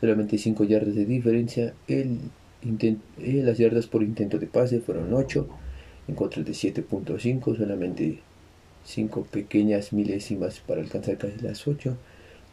solamente 0.00 0.38
5 0.38 0.64
yardas 0.64 0.94
de 0.94 1.06
diferencia. 1.06 1.74
El 1.88 2.18
eh, 2.64 3.42
las 3.44 3.58
yardas 3.58 3.86
por 3.86 4.02
intento 4.02 4.38
de 4.38 4.46
pase 4.46 4.80
fueron 4.80 5.12
8 5.12 5.46
en 6.08 6.14
contra 6.14 6.42
de 6.42 6.52
7.5, 6.52 7.54
solamente 7.56 8.20
5 8.84 9.26
pequeñas 9.30 9.92
milésimas 9.92 10.60
para 10.60 10.80
alcanzar 10.80 11.18
casi 11.18 11.38
las 11.40 11.66
8. 11.66 11.96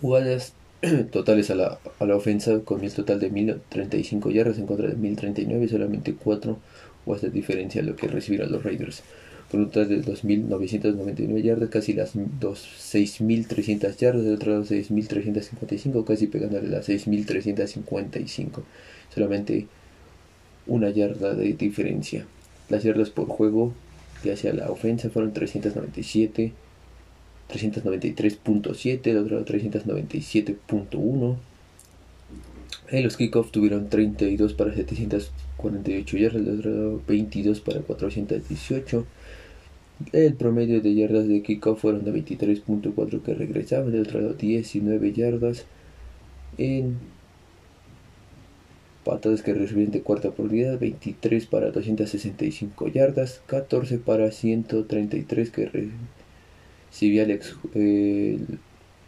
jugadas 0.00 0.54
totales 1.10 1.50
a 1.50 1.54
la, 1.54 1.78
a 1.98 2.04
la 2.04 2.16
ofensa 2.16 2.60
con 2.60 2.84
el 2.84 2.92
total 2.92 3.18
de 3.20 3.30
1035 3.30 4.30
yardas 4.30 4.58
en 4.58 4.66
contra 4.66 4.88
de 4.88 4.94
1039, 4.94 5.68
solamente 5.68 6.14
4 6.14 6.58
jugadas 7.04 7.22
de 7.22 7.30
diferencia 7.30 7.82
lo 7.82 7.96
que 7.96 8.06
recibieron 8.06 8.52
los 8.52 8.62
Raiders 8.62 9.02
con 9.52 9.60
un 9.60 9.70
de 9.70 10.02
2.999 10.02 11.42
yardas, 11.42 11.68
casi 11.68 11.92
las 11.92 12.16
6.300 12.16 13.96
yardas, 13.98 14.24
del 14.24 14.36
otro 14.36 14.52
lado 14.52 14.64
6.355, 14.64 16.04
casi 16.06 16.26
pegándole 16.26 16.68
las 16.68 16.88
6.355, 16.88 18.62
solamente 19.14 19.66
una 20.66 20.88
yarda 20.88 21.34
de 21.34 21.52
diferencia. 21.52 22.24
Las 22.70 22.82
yardas 22.82 23.10
por 23.10 23.28
juego 23.28 23.74
que 24.22 24.32
hacia 24.32 24.54
la 24.54 24.70
ofensa 24.70 25.10
fueron 25.10 25.34
397, 25.34 26.52
393.7, 27.50 29.02
del 29.02 29.18
otro 29.18 29.34
lado 29.36 29.44
397.1. 29.44 31.36
En 32.90 33.04
los 33.04 33.18
kickoffs 33.18 33.52
tuvieron 33.52 33.90
32 33.90 34.54
para 34.54 34.72
748 34.74 36.16
yardas, 36.16 36.42
del 36.42 36.58
otro 36.58 36.70
lado 36.70 37.02
22 37.06 37.60
para 37.60 37.80
418. 37.80 39.04
El 40.12 40.34
promedio 40.34 40.80
de 40.80 40.94
yardas 40.94 41.28
de 41.28 41.42
kickoff 41.42 41.80
fueron 41.80 42.04
de 42.04 42.12
23.4 42.12 43.22
que 43.22 43.34
regresaban, 43.34 43.92
del 43.92 44.02
otro 44.02 44.20
lado 44.20 44.34
19 44.34 45.12
yardas. 45.12 45.66
En 46.58 46.98
patadas 49.04 49.42
que 49.42 49.54
recibieron 49.54 49.92
de 49.92 50.02
cuarta 50.02 50.28
oportunidad, 50.28 50.78
23 50.78 51.46
para 51.46 51.70
265 51.70 52.88
yardas, 52.88 53.42
14 53.46 53.98
para 53.98 54.30
133 54.30 55.50
que 55.50 55.90
recibía 56.90 57.24
el, 57.24 57.40
el 57.74 58.58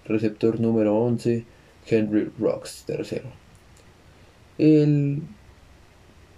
receptor 0.07 0.61
número 0.61 0.97
11, 0.97 1.45
Henry 1.87 2.31
Rocks, 2.39 2.85
tercero. 2.87 3.29
El 4.59 5.23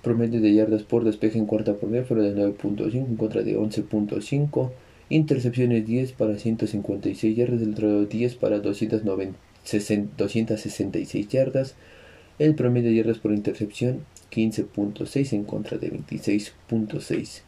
Promedio 0.07 0.40
de 0.40 0.55
yardas 0.55 0.85
por 0.85 1.03
despeje 1.03 1.37
en 1.37 1.47
cuarta 1.47 1.73
oportunidad 1.73 2.07
fueron 2.07 2.33
de 2.33 2.40
9.5 2.40 2.95
en 2.95 3.16
contra 3.16 3.42
de 3.42 3.59
11.5. 3.59 4.71
Intercepciones 5.09 5.85
10 5.85 6.12
para 6.12 6.38
156 6.38 7.37
yardas, 7.37 7.59
del 7.59 7.73
otro 7.73 7.88
lado 7.88 8.07
10 8.07 8.37
para 8.37 8.61
266 8.61 11.27
yardas. 11.27 11.75
El 12.38 12.55
promedio 12.55 12.90
de 12.90 12.95
yardas 12.95 13.19
por 13.19 13.33
intercepción 13.33 14.05
15.6 14.31 15.33
en 15.33 15.42
contra 15.42 15.77
de 15.77 15.92
26.6. 15.92 17.40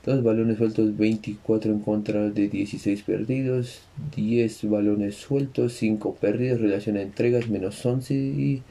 2 0.06 0.22
balones 0.22 0.60
sueltos, 0.60 0.96
24 0.96 1.72
en 1.72 1.80
contra 1.80 2.30
de 2.30 2.48
16 2.48 3.02
perdidos, 3.02 3.82
10 4.16 4.70
balones 4.70 5.16
sueltos, 5.16 5.74
5 5.74 6.18
perdidos, 6.22 6.62
relación 6.62 6.98
a 6.98 7.02
entregas 7.02 7.50
menos 7.50 7.84
11 7.84 8.14
y 8.14 8.62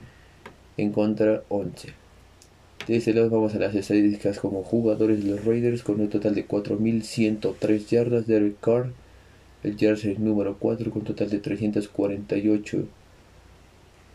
en 0.76 0.92
contra 0.92 1.42
11. 1.48 2.03
De 2.86 2.96
este 2.96 3.14
lado 3.14 3.30
vamos 3.30 3.54
a 3.54 3.58
las 3.58 3.74
estadísticas 3.74 4.38
como 4.38 4.62
jugadores 4.62 5.24
de 5.24 5.30
los 5.30 5.44
Raiders 5.46 5.82
con 5.82 6.02
un 6.02 6.10
total 6.10 6.34
de 6.34 6.46
4.103 6.46 7.86
yardas. 7.86 8.26
Derek 8.26 8.60
Carr, 8.60 8.92
el 9.62 9.78
jersey 9.78 10.18
número 10.18 10.58
4 10.58 10.90
con 10.90 11.00
un 11.00 11.06
total 11.06 11.30
de 11.30 11.38
348 11.38 12.86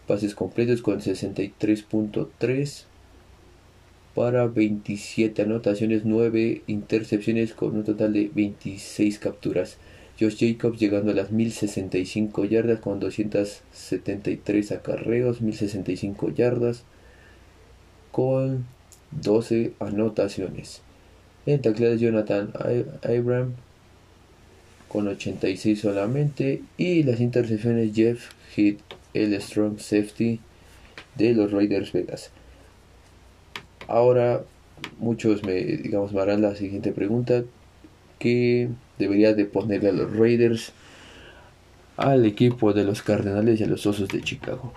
pases 0.06 0.36
completos 0.36 0.84
con 0.84 1.00
63.3 1.00 2.84
para 4.14 4.46
27 4.46 5.42
anotaciones, 5.42 6.06
9 6.06 6.62
intercepciones 6.68 7.54
con 7.54 7.76
un 7.76 7.84
total 7.84 8.14
de 8.14 8.30
26 8.32 9.18
capturas. 9.18 9.78
Josh 10.20 10.38
Jacobs 10.38 10.80
llegando 10.80 11.12
a 11.12 11.16
las 11.16 11.32
1065 11.32 12.46
yardas 12.46 12.82
con 12.82 13.00
273 13.00 14.72
acarreos, 14.74 15.42
1065 15.42 16.30
yardas 16.30 16.84
con 18.20 18.66
12 19.12 19.76
anotaciones. 19.80 20.82
En 21.46 21.62
tacleadas 21.62 22.02
Jonathan 22.02 22.52
Abram 23.02 23.54
con 24.90 25.08
86 25.08 25.80
solamente 25.80 26.62
y 26.78 27.04
las 27.04 27.22
intercepciones 27.22 27.96
Jeff 27.96 28.32
Hit, 28.54 28.82
el 29.14 29.42
strong 29.42 29.80
safety 29.80 30.42
de 31.16 31.34
los 31.34 31.54
Raiders 31.54 31.94
Vegas. 31.94 32.32
Ahora 33.88 34.44
muchos 34.98 35.46
me 35.46 35.64
digamos 35.64 36.12
me 36.12 36.20
harán 36.20 36.42
la 36.42 36.58
siguiente 36.58 36.92
pregunta 36.92 37.46
que 38.20 38.68
debería 38.98 39.34
de 39.34 39.46
ponerle 39.46 39.90
a 39.90 39.94
los 39.94 40.14
Raiders 40.14 40.74
al 41.96 42.26
equipo 42.26 42.74
de 42.74 42.84
los 42.84 43.02
Cardenales 43.02 43.62
y 43.62 43.64
a 43.64 43.68
los 43.68 43.86
Osos 43.86 44.10
de 44.10 44.22
Chicago. 44.22 44.74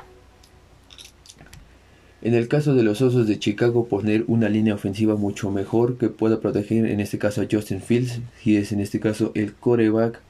En 2.23 2.35
el 2.35 2.47
caso 2.47 2.75
de 2.77 2.85
los 2.85 3.03
Osos 3.03 3.27
de 3.27 3.41
Chicago, 3.41 3.89
poner 3.89 4.25
una 4.29 4.49
línea 4.49 4.77
ofensiva 4.77 5.17
mucho 5.17 5.51
mejor 5.51 5.99
que 5.99 6.09
pueda 6.09 6.39
proteger 6.39 6.87
en 6.87 7.01
este 7.01 7.19
caso 7.19 7.43
a 7.43 7.49
Justin 7.51 7.81
Fields, 7.81 8.21
si 8.41 8.57
es 8.57 8.71
en 8.71 8.79
este 8.79 9.01
caso 9.01 9.33
el 9.35 9.55
coreback 9.55 10.21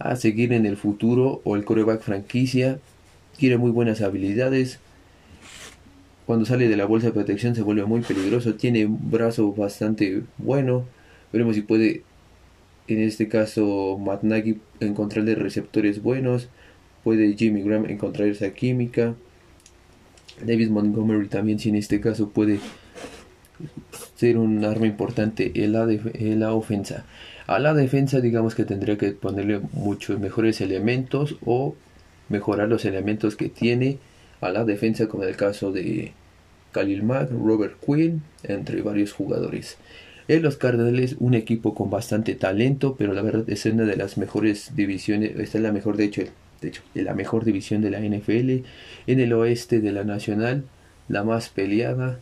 a 0.00 0.16
seguir 0.16 0.52
en 0.52 0.66
el 0.66 0.76
futuro 0.76 1.40
o 1.44 1.54
el 1.54 1.64
coreback 1.64 2.02
franquicia. 2.02 2.80
Tiene 3.36 3.58
muy 3.58 3.70
buenas 3.70 4.00
habilidades. 4.00 4.80
Cuando 6.26 6.46
sale 6.46 6.68
de 6.68 6.76
la 6.76 6.86
bolsa 6.86 7.08
de 7.08 7.12
protección 7.12 7.54
se 7.54 7.62
vuelve 7.62 7.84
muy 7.84 8.00
peligroso. 8.00 8.56
Tiene 8.56 8.86
un 8.86 9.10
brazo 9.10 9.52
bastante 9.52 10.24
bueno. 10.38 10.84
Veremos 11.32 11.54
si 11.54 11.62
puede, 11.62 12.02
en 12.88 13.02
este 13.02 13.28
caso, 13.28 13.98
Matt 14.04 14.24
Nagy 14.24 14.58
encontrarle 14.80 15.36
receptores 15.36 16.02
buenos. 16.02 16.48
Puede 17.04 17.36
Jimmy 17.36 17.62
Graham 17.62 17.86
encontrar 17.86 18.26
esa 18.26 18.50
química. 18.50 19.14
David 20.44 20.70
Montgomery 20.70 21.28
también, 21.28 21.58
si 21.58 21.68
en 21.68 21.76
este 21.76 22.00
caso 22.00 22.28
puede 22.30 22.58
ser 24.16 24.38
un 24.38 24.64
arma 24.64 24.86
importante 24.86 25.52
en 25.54 25.72
la, 25.72 25.88
en 25.90 26.40
la 26.40 26.52
ofensa. 26.52 27.04
A 27.46 27.58
la 27.58 27.74
defensa, 27.74 28.20
digamos 28.20 28.54
que 28.54 28.64
tendría 28.64 28.96
que 28.96 29.12
ponerle 29.12 29.60
muchos 29.72 30.20
mejores 30.20 30.60
elementos 30.60 31.36
o 31.44 31.74
mejorar 32.28 32.68
los 32.68 32.84
elementos 32.84 33.36
que 33.36 33.48
tiene 33.48 33.98
a 34.40 34.50
la 34.50 34.64
defensa, 34.64 35.08
como 35.08 35.24
el 35.24 35.36
caso 35.36 35.72
de 35.72 36.12
Khalil 36.72 37.02
Mack, 37.02 37.30
Robert 37.30 37.76
Quinn, 37.84 38.22
entre 38.42 38.82
varios 38.82 39.12
jugadores. 39.12 39.76
En 40.28 40.42
los 40.42 40.56
Cardenales, 40.56 41.16
un 41.18 41.34
equipo 41.34 41.74
con 41.74 41.90
bastante 41.90 42.34
talento, 42.36 42.94
pero 42.96 43.12
la 43.12 43.22
verdad 43.22 43.44
es 43.48 43.66
una 43.66 43.84
de 43.84 43.96
las 43.96 44.16
mejores 44.16 44.76
divisiones, 44.76 45.32
esta 45.38 45.58
es 45.58 45.64
la 45.64 45.72
mejor, 45.72 45.96
de 45.96 46.04
hecho, 46.04 46.22
de 46.60 46.68
hecho, 46.68 46.82
de 46.94 47.02
la 47.02 47.14
mejor 47.14 47.44
división 47.44 47.82
de 47.82 47.90
la 47.90 48.00
NFL, 48.00 48.64
en 49.06 49.20
el 49.20 49.32
oeste 49.32 49.80
de 49.80 49.92
la 49.92 50.04
Nacional, 50.04 50.64
la 51.08 51.24
más 51.24 51.48
peleada, 51.48 52.18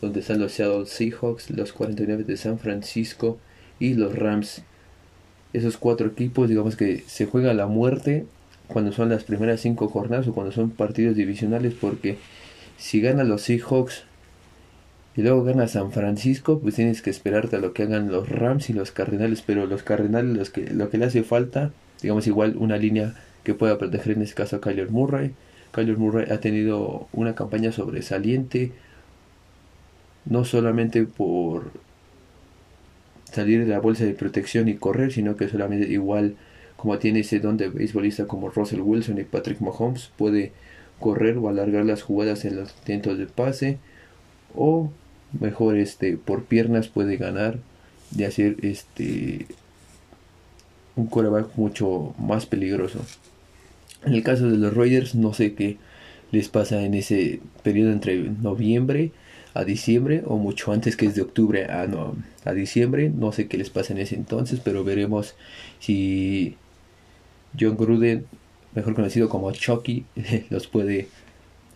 donde 0.00 0.20
están 0.20 0.40
los 0.40 0.52
Seattle 0.52 0.86
Seahawks, 0.86 1.50
los 1.50 1.72
49 1.72 2.24
de 2.24 2.36
San 2.36 2.58
Francisco 2.58 3.38
y 3.78 3.94
los 3.94 4.16
Rams. 4.16 4.62
Esos 5.52 5.76
cuatro 5.76 6.06
equipos, 6.06 6.48
digamos 6.48 6.76
que 6.76 7.02
se 7.06 7.26
juega 7.26 7.52
la 7.54 7.66
muerte 7.66 8.26
cuando 8.68 8.92
son 8.92 9.08
las 9.08 9.24
primeras 9.24 9.60
cinco 9.60 9.88
jornadas 9.88 10.28
o 10.28 10.32
cuando 10.32 10.52
son 10.52 10.70
partidos 10.70 11.16
divisionales, 11.16 11.74
porque 11.78 12.18
si 12.78 13.00
ganan 13.00 13.28
los 13.28 13.42
Seahawks 13.42 14.04
y 15.16 15.22
luego 15.22 15.42
gana 15.42 15.66
San 15.66 15.90
Francisco, 15.90 16.60
pues 16.60 16.76
tienes 16.76 17.02
que 17.02 17.10
esperarte 17.10 17.56
a 17.56 17.58
lo 17.58 17.72
que 17.72 17.82
hagan 17.82 18.12
los 18.12 18.28
Rams 18.28 18.70
y 18.70 18.72
los 18.72 18.92
Cardenales, 18.92 19.42
pero 19.44 19.66
los 19.66 19.82
Cardenales 19.82 20.36
los 20.36 20.50
que, 20.50 20.70
lo 20.70 20.88
que 20.88 20.98
le 20.98 21.06
hace 21.06 21.24
falta, 21.24 21.72
digamos 22.00 22.26
igual 22.28 22.56
una 22.56 22.76
línea 22.76 23.14
que 23.44 23.54
pueda 23.54 23.78
proteger 23.78 24.16
en 24.16 24.22
este 24.22 24.34
caso 24.34 24.56
a 24.56 24.60
Kyler 24.60 24.90
Murray. 24.90 25.32
Kyler 25.72 25.96
Murray 25.96 26.30
ha 26.30 26.40
tenido 26.40 27.08
una 27.12 27.34
campaña 27.34 27.72
sobresaliente, 27.72 28.72
no 30.24 30.44
solamente 30.44 31.04
por 31.04 31.70
salir 33.32 33.64
de 33.64 33.70
la 33.70 33.80
bolsa 33.80 34.04
de 34.04 34.14
protección 34.14 34.68
y 34.68 34.74
correr, 34.74 35.12
sino 35.12 35.36
que 35.36 35.48
solamente 35.48 35.88
igual 35.88 36.36
como 36.76 36.98
tiene 36.98 37.20
ese 37.20 37.40
don 37.40 37.58
de 37.58 37.68
beisbolista 37.68 38.26
como 38.26 38.48
Russell 38.48 38.80
Wilson 38.80 39.18
y 39.18 39.24
Patrick 39.24 39.60
Mahomes, 39.60 40.10
puede 40.16 40.52
correr 40.98 41.36
o 41.36 41.48
alargar 41.48 41.84
las 41.84 42.02
jugadas 42.02 42.46
en 42.46 42.56
los 42.56 42.74
intentos 42.78 43.18
de 43.18 43.26
pase 43.26 43.78
o 44.54 44.90
mejor 45.38 45.76
este 45.76 46.16
por 46.16 46.44
piernas 46.44 46.88
puede 46.88 47.16
ganar 47.16 47.58
de 48.10 48.26
hacer 48.26 48.56
este 48.62 49.46
un 50.96 51.06
coreback 51.06 51.54
mucho 51.56 52.14
más 52.18 52.46
peligroso. 52.46 53.00
En 54.04 54.14
el 54.14 54.22
caso 54.22 54.48
de 54.48 54.56
los 54.56 54.74
Raiders, 54.74 55.14
no 55.14 55.34
sé 55.34 55.54
qué 55.54 55.76
les 56.32 56.48
pasa 56.48 56.82
en 56.82 56.94
ese 56.94 57.40
periodo 57.62 57.92
entre 57.92 58.16
noviembre 58.18 59.12
a 59.52 59.64
diciembre 59.64 60.22
o 60.26 60.36
mucho 60.36 60.72
antes 60.72 60.96
que 60.96 61.06
es 61.06 61.14
de 61.14 61.22
octubre 61.22 61.66
a, 61.66 62.52
diciembre. 62.52 63.10
No 63.10 63.32
sé 63.32 63.48
qué 63.48 63.58
les 63.58 63.70
pasa 63.70 63.92
en 63.92 63.98
ese 63.98 64.14
entonces, 64.14 64.60
pero 64.62 64.84
veremos 64.84 65.34
si 65.80 66.56
John 67.58 67.76
Gruden, 67.76 68.26
mejor 68.74 68.94
conocido 68.94 69.28
como 69.28 69.50
Chucky, 69.52 70.06
los 70.50 70.66
puede 70.66 71.08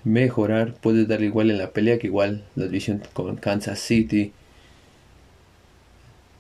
mejorar. 0.05 0.75
Puede 0.75 1.07
darle 1.07 1.27
igual 1.27 1.51
en 1.51 1.59
la 1.59 1.71
pelea 1.71 1.99
que 1.99 2.07
igual 2.07 2.45
la 2.55 2.67
división 2.67 3.03
con 3.13 3.37
Kansas 3.37 3.81
City 3.81 4.33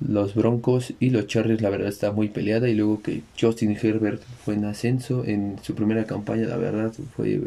los 0.00 0.34
Broncos 0.34 0.92
y 1.00 1.10
los 1.10 1.26
Chargers 1.26 1.62
la 1.62 1.70
verdad 1.70 1.88
está 1.88 2.12
muy 2.12 2.28
peleada. 2.28 2.68
Y 2.68 2.74
luego 2.74 3.02
que 3.02 3.22
Justin 3.40 3.76
Herbert 3.80 4.22
fue 4.44 4.54
en 4.54 4.64
ascenso 4.64 5.24
en 5.24 5.56
su 5.62 5.74
primera 5.74 6.04
campaña 6.04 6.46
la 6.46 6.56
verdad 6.56 6.92
fue 7.16 7.40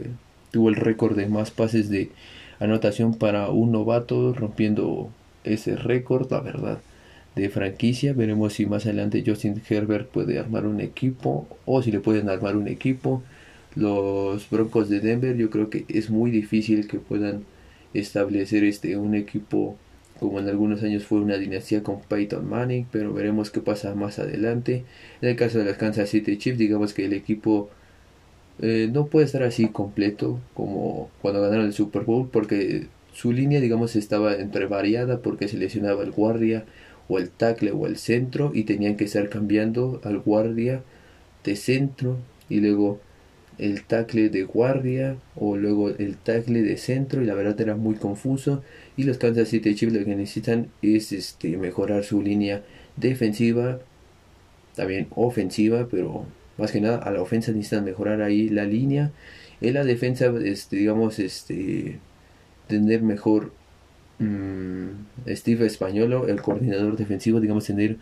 tuvo 0.52 0.70
el 0.70 0.76
récord 0.76 1.16
de 1.16 1.28
más 1.28 1.52
pases 1.52 1.90
de 1.90 2.10
anotación 2.60 3.14
para 3.16 3.50
un 3.50 3.72
novato 3.72 4.34
rompiendo 4.34 5.10
ese 5.44 5.76
récord 5.76 6.32
la 6.32 6.42
verdad 6.42 6.80
de 7.36 7.50
franquicia. 7.50 8.14
Veremos 8.14 8.54
si 8.54 8.66
más 8.66 8.86
adelante 8.86 9.24
Justin 9.26 9.62
Herbert 9.70 10.10
puede 10.10 10.40
armar 10.40 10.66
un 10.66 10.82
equipo 10.82 11.48
o 11.66 11.82
si 11.82 11.92
le 11.92 12.00
pueden 12.00 12.30
armar 12.30 12.56
un 12.56 12.68
equipo. 12.68 13.24
Los 13.76 14.50
Broncos 14.50 14.90
de 14.90 15.00
Denver 15.00 15.36
yo 15.38 15.50
creo 15.50 15.70
que 15.70 15.86
es 15.88 16.10
muy 16.10 16.32
difícil 16.32 16.88
que 16.88 16.98
puedan 16.98 17.44
establecer 17.94 18.64
este 18.64 18.98
un 18.98 19.16
equipo 19.16 19.78
como 20.20 20.40
en 20.40 20.50
algunos 20.50 20.84
años 20.84 21.06
fue 21.06 21.20
una 21.20 21.38
dinastía 21.38 21.84
con 21.84 22.02
Peyton 22.02 22.48
Manning, 22.50 22.88
pero 22.92 23.14
veremos 23.14 23.52
qué 23.52 23.62
pasa 23.62 23.96
más 23.96 24.20
adelante. 24.20 24.84
En 25.22 25.30
el 25.30 25.36
caso 25.36 25.60
de 25.60 25.66
las 25.66 25.78
Kansas 25.78 26.10
City 26.10 26.38
Chiefs, 26.38 26.58
digamos 26.60 26.94
que 26.94 27.06
el 27.06 27.14
equipo 27.14 27.70
eh, 28.62 28.90
no 28.92 29.08
puede 29.08 29.26
estar 29.26 29.44
así 29.44 29.68
completo 29.70 30.40
como 30.54 31.10
cuando 31.22 31.42
ganaron 31.42 31.66
el 31.66 31.74
Super 31.74 32.04
Bowl, 32.04 32.30
porque 32.32 32.88
su 33.14 33.32
línea, 33.32 33.62
digamos, 33.62 33.96
estaba 33.96 34.36
entre 34.36 34.66
variada 34.68 35.22
porque 35.22 35.48
se 35.48 35.58
lesionaba 35.58 36.04
el 36.04 36.12
guardia 36.12 36.66
o 37.08 37.20
el 37.20 37.30
tackle 37.30 37.72
o 37.72 37.88
el 37.88 37.98
centro 37.98 38.52
y 38.54 38.64
tenían 38.64 38.98
que 38.98 39.06
estar 39.06 39.30
cambiando 39.30 40.02
al 40.04 40.20
guardia 40.20 40.84
de 41.44 41.56
centro 41.56 42.18
y 42.50 42.60
luego 42.60 43.00
el 43.58 43.84
tackle 43.84 44.30
de 44.30 44.44
guardia 44.44 45.18
o 45.36 45.58
luego 45.58 45.90
el 45.90 46.18
tackle 46.18 46.62
de 46.62 46.78
centro 46.78 47.22
y 47.22 47.26
la 47.26 47.34
verdad 47.34 47.60
era 47.60 47.76
muy 47.76 47.96
confuso 47.96 48.64
y 48.96 49.04
los 49.04 49.18
Kansas 49.18 49.50
City 49.50 49.76
Chiefs 49.76 49.94
lo 49.94 50.06
que 50.06 50.16
necesitan 50.16 50.68
es 50.82 51.12
este, 51.12 51.58
mejorar 51.58 52.04
su 52.04 52.22
línea 52.22 52.64
defensiva, 52.96 53.80
también 54.76 55.08
ofensiva, 55.12 55.88
pero 55.90 56.26
más 56.58 56.72
que 56.72 56.82
nada 56.82 56.98
a 56.98 57.12
la 57.12 57.22
ofensa 57.22 57.52
necesitan 57.52 57.86
mejorar 57.86 58.22
ahí 58.22 58.50
la 58.50 58.66
línea. 58.66 59.12
En 59.62 59.74
la 59.74 59.84
defensa, 59.84 60.32
este, 60.44 60.78
digamos, 60.78 61.20
este, 61.20 62.00
tener 62.68 63.02
mejor 63.02 63.54
mmm, 64.20 64.88
Steve 65.28 65.66
Españolo, 65.66 66.28
el 66.28 66.42
coordinador 66.42 66.98
defensivo, 66.98 67.40
digamos, 67.40 67.66
tener 67.66 67.98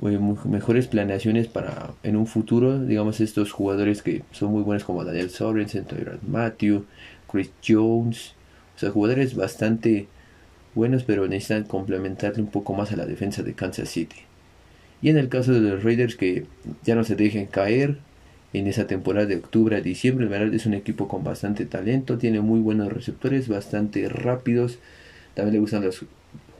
mejores 0.00 0.86
planeaciones 0.86 1.46
para 1.48 1.92
en 2.02 2.16
un 2.16 2.26
futuro, 2.26 2.84
digamos, 2.84 3.20
estos 3.20 3.52
jugadores 3.52 4.02
que 4.02 4.22
son 4.32 4.52
muy 4.52 4.62
buenos 4.62 4.84
como 4.84 5.04
Daniel 5.04 5.30
Sorensen, 5.30 5.84
Tyrant 5.84 6.22
Matthew, 6.22 6.84
Chris 7.30 7.50
Jones, 7.66 8.34
o 8.76 8.78
sea, 8.78 8.90
jugadores 8.90 9.34
bastante 9.34 10.08
buenos, 10.74 11.04
pero 11.04 11.26
necesitan 11.26 11.64
complementarle 11.64 12.42
un 12.42 12.50
poco 12.50 12.74
más 12.74 12.92
a 12.92 12.96
la 12.96 13.06
defensa 13.06 13.42
de 13.42 13.54
Kansas 13.54 13.88
City. 13.88 14.16
Y 15.00 15.08
en 15.08 15.18
el 15.18 15.28
caso 15.28 15.52
de 15.52 15.60
los 15.60 15.82
Raiders 15.82 16.16
que 16.16 16.46
ya 16.84 16.94
no 16.94 17.04
se 17.04 17.16
dejen 17.16 17.46
caer 17.46 17.98
en 18.52 18.66
esa 18.66 18.86
temporada 18.86 19.26
de 19.26 19.36
octubre 19.36 19.76
a 19.76 19.80
diciembre, 19.80 20.24
el 20.24 20.30
verdad 20.30 20.54
es 20.54 20.66
un 20.66 20.74
equipo 20.74 21.08
con 21.08 21.24
bastante 21.24 21.66
talento, 21.66 22.18
tiene 22.18 22.40
muy 22.40 22.60
buenos 22.60 22.92
receptores, 22.92 23.48
bastante 23.48 24.08
rápidos. 24.08 24.78
También 25.34 25.54
le 25.54 25.60
gustan 25.60 25.84
los 25.84 26.04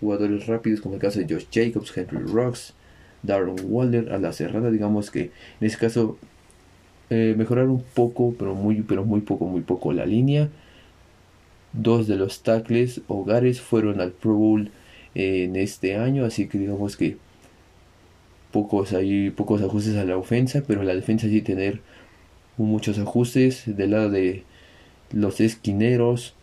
jugadores 0.01 0.47
rápidos 0.47 0.81
como 0.81 0.95
el 0.95 1.01
caso 1.01 1.21
de 1.21 1.27
Josh 1.33 1.47
Jacobs, 1.53 1.97
Henry 1.97 2.19
Rocks, 2.19 2.75
Darren 3.27 3.57
Waller 3.65 4.13
a 4.13 4.19
la 4.19 4.33
cerrada, 4.33 4.71
digamos 4.71 5.11
que 5.11 5.31
en 5.61 5.67
ese 5.67 5.79
caso 5.79 6.19
eh, 7.11 7.35
mejorar 7.37 7.69
un 7.69 7.83
poco, 7.83 8.35
pero 8.39 8.55
muy, 8.55 8.83
pero 8.83 9.05
muy 9.05 9.21
poco, 9.21 9.47
muy 9.47 9.61
poco 9.61 9.93
la 9.93 10.07
línea. 10.07 10.49
Dos 11.73 12.07
de 12.09 12.17
los 12.17 12.43
tackles 12.43 13.03
hogares 13.07 13.61
fueron 13.61 14.01
al 14.01 14.13
Pro 14.13 14.35
Bowl 14.35 14.71
en 15.15 15.57
este 15.57 15.97
año, 15.97 16.25
así 16.25 16.49
que 16.49 16.59
digamos 16.59 16.97
que 16.97 17.17
pocos 18.53 18.93
hay 18.93 19.31
pocos 19.31 19.63
ajustes 19.63 19.97
a 19.97 20.05
la 20.05 20.17
ofensa, 20.17 20.63
pero 20.67 20.83
la 20.83 20.95
defensa 20.95 21.29
sí 21.29 21.43
tener 21.43 21.81
muchos 22.57 22.99
ajustes 22.99 23.65
del 23.67 23.91
lado 23.93 24.11
de 24.11 24.45
los 25.13 25.41
esquineros, 25.41 26.35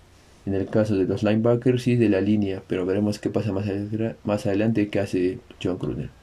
en 0.45 0.53
el 0.53 0.67
caso 0.67 0.95
de 0.95 1.05
los 1.05 1.23
linebackers 1.23 1.87
y 1.87 1.95
de 1.95 2.09
la 2.09 2.21
línea, 2.21 2.61
pero 2.67 2.85
veremos 2.85 3.19
qué 3.19 3.29
pasa 3.29 3.51
más, 3.51 3.65
más 4.23 4.45
adelante 4.45 4.89
que 4.89 4.99
hace 4.99 5.39
John 5.61 5.77
Kruner. 5.77 6.22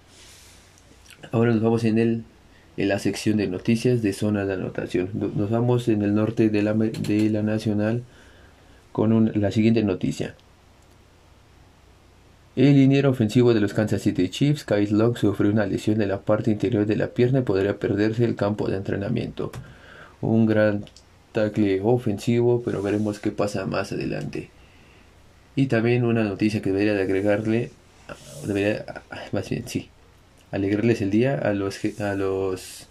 Ahora 1.32 1.52
nos 1.52 1.62
vamos 1.62 1.84
en 1.84 1.98
el 1.98 2.24
en 2.76 2.88
la 2.88 2.98
sección 2.98 3.36
de 3.36 3.46
noticias 3.46 4.00
de 4.00 4.12
zona 4.12 4.46
de 4.46 4.54
anotación. 4.54 5.10
Nos 5.12 5.50
vamos 5.50 5.88
en 5.88 6.02
el 6.02 6.14
norte 6.14 6.48
de 6.48 6.62
la, 6.62 6.72
de 6.72 7.28
la 7.30 7.42
Nacional 7.42 8.02
con 8.92 9.32
la 9.34 9.50
siguiente 9.50 9.82
noticia. 9.82 10.34
El 12.56 12.74
liniero 12.74 13.10
ofensivo 13.10 13.54
de 13.54 13.60
los 13.60 13.74
Kansas 13.74 14.02
City 14.02 14.28
Chiefs, 14.28 14.64
Kyle 14.64 14.96
Long, 14.96 15.16
sufrió 15.16 15.52
una 15.52 15.66
lesión 15.66 16.00
en 16.00 16.08
la 16.08 16.22
parte 16.22 16.50
interior 16.50 16.86
de 16.86 16.96
la 16.96 17.08
pierna 17.08 17.40
y 17.40 17.42
podría 17.42 17.78
perderse 17.78 18.24
el 18.24 18.34
campo 18.34 18.68
de 18.68 18.76
entrenamiento. 18.76 19.52
Un 20.22 20.46
gran 20.46 20.84
tackle 21.32 21.80
ofensivo, 21.82 22.62
pero 22.64 22.82
veremos 22.82 23.20
qué 23.20 23.30
pasa 23.30 23.66
más 23.66 23.92
adelante. 23.92 24.50
Y 25.54 25.66
también 25.66 26.04
una 26.04 26.24
noticia 26.24 26.62
que 26.62 26.70
debería 26.70 26.94
de 26.94 27.02
agregarle, 27.02 27.70
debería, 28.46 28.84
más 29.32 29.48
bien 29.48 29.68
sí, 29.68 29.90
alegrarles 30.50 31.00
el 31.02 31.10
día 31.10 31.38
a 31.38 31.52
los 31.54 31.78
a 32.00 32.14
los 32.14 32.86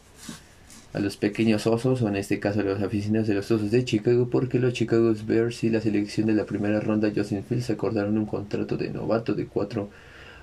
a 0.94 1.00
los 1.00 1.18
pequeños 1.18 1.68
osos 1.68 2.02
o 2.02 2.08
en 2.08 2.16
este 2.16 2.40
caso 2.40 2.62
a 2.62 2.64
los 2.64 2.82
aficionados 2.82 3.28
de 3.28 3.36
los 3.36 3.52
osos 3.52 3.70
de 3.70 3.86
Chicago 3.86 4.30
porque 4.30 4.60
los 4.60 4.74
Chicago 4.74 5.14
Bears 5.26 5.64
y 5.64 5.70
la 5.70 5.82
selección 5.82 6.28
de 6.28 6.34
la 6.34 6.46
primera 6.46 6.80
ronda 6.80 7.12
Justin 7.16 7.44
Fields 7.44 7.70
acordaron 7.70 8.18
un 8.18 8.26
contrato 8.26 8.76
de 8.78 8.90
novato 8.90 9.36
de 9.36 9.46
4 9.46 9.90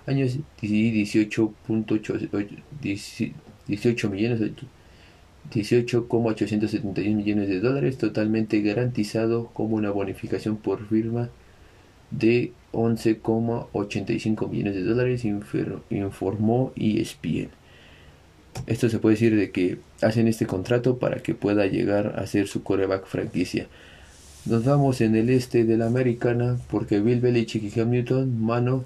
años 0.07 0.37
y 0.63 1.03
18.8 1.05 2.61
18 3.69 4.11
millones 4.11 4.41
18,871 5.53 7.17
millones 7.17 7.49
de 7.49 7.61
dólares 7.61 7.99
totalmente 7.99 8.61
garantizado 8.63 9.47
como 9.53 9.77
una 9.77 9.91
bonificación 9.91 10.57
por 10.57 10.87
firma 10.89 11.29
de 12.11 12.53
11,85 12.73 14.49
millones 14.49 14.75
de 14.75 14.85
dólares, 14.85 15.25
informó 15.25 16.73
ESPN. 16.77 17.49
Esto 18.67 18.89
se 18.89 18.99
puede 18.99 19.15
decir 19.15 19.37
de 19.37 19.51
que 19.51 19.79
hacen 20.03 20.29
este 20.29 20.47
contrato 20.47 20.99
para 20.99 21.23
que 21.23 21.35
pueda 21.35 21.67
llegar 21.67 22.15
a 22.19 22.27
ser 22.27 22.49
su 22.49 22.63
coreback 22.63 23.07
franquicia. 23.07 23.67
Nos 24.47 24.65
vamos 24.65 25.01
en 25.01 25.17
el 25.17 25.29
este 25.31 25.65
de 25.65 25.77
la 25.77 25.87
americana 25.87 26.57
porque 26.71 27.01
Bill 27.01 27.21
Belichick 27.21 27.65
y 27.65 27.71
Cam 27.71 27.91
Newton, 27.91 28.41
mano, 28.43 28.85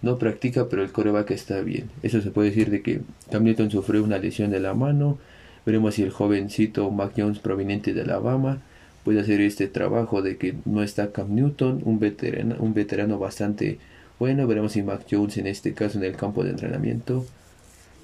no 0.00 0.18
practica 0.18 0.68
pero 0.68 0.82
el 0.82 0.90
coreback 0.90 1.30
está 1.30 1.60
bien. 1.60 1.90
Eso 2.02 2.20
se 2.20 2.30
puede 2.30 2.48
decir 2.48 2.70
de 2.70 2.82
que 2.82 3.02
Cam 3.30 3.44
Newton 3.44 3.70
sufrió 3.70 4.02
una 4.02 4.18
lesión 4.18 4.50
de 4.50 4.60
la 4.60 4.74
mano. 4.74 5.18
Veremos 5.64 5.94
si 5.94 6.02
el 6.02 6.10
jovencito 6.10 6.90
Mac 6.90 7.12
Jones 7.16 7.38
proveniente 7.38 7.94
de 7.94 8.02
Alabama 8.02 8.62
puede 9.04 9.20
hacer 9.20 9.40
este 9.40 9.68
trabajo 9.68 10.22
de 10.22 10.36
que 10.36 10.54
no 10.64 10.82
está 10.82 11.12
Cam 11.12 11.34
Newton, 11.34 11.82
un 11.84 11.98
veterano, 11.98 12.56
un 12.58 12.74
veterano 12.74 13.18
bastante 13.18 13.78
bueno. 14.18 14.46
Veremos 14.46 14.72
si 14.72 14.82
Mac 14.82 15.06
Jones 15.10 15.38
en 15.38 15.46
este 15.46 15.74
caso 15.74 15.98
en 15.98 16.04
el 16.04 16.16
campo 16.16 16.44
de 16.44 16.50
entrenamiento 16.50 17.26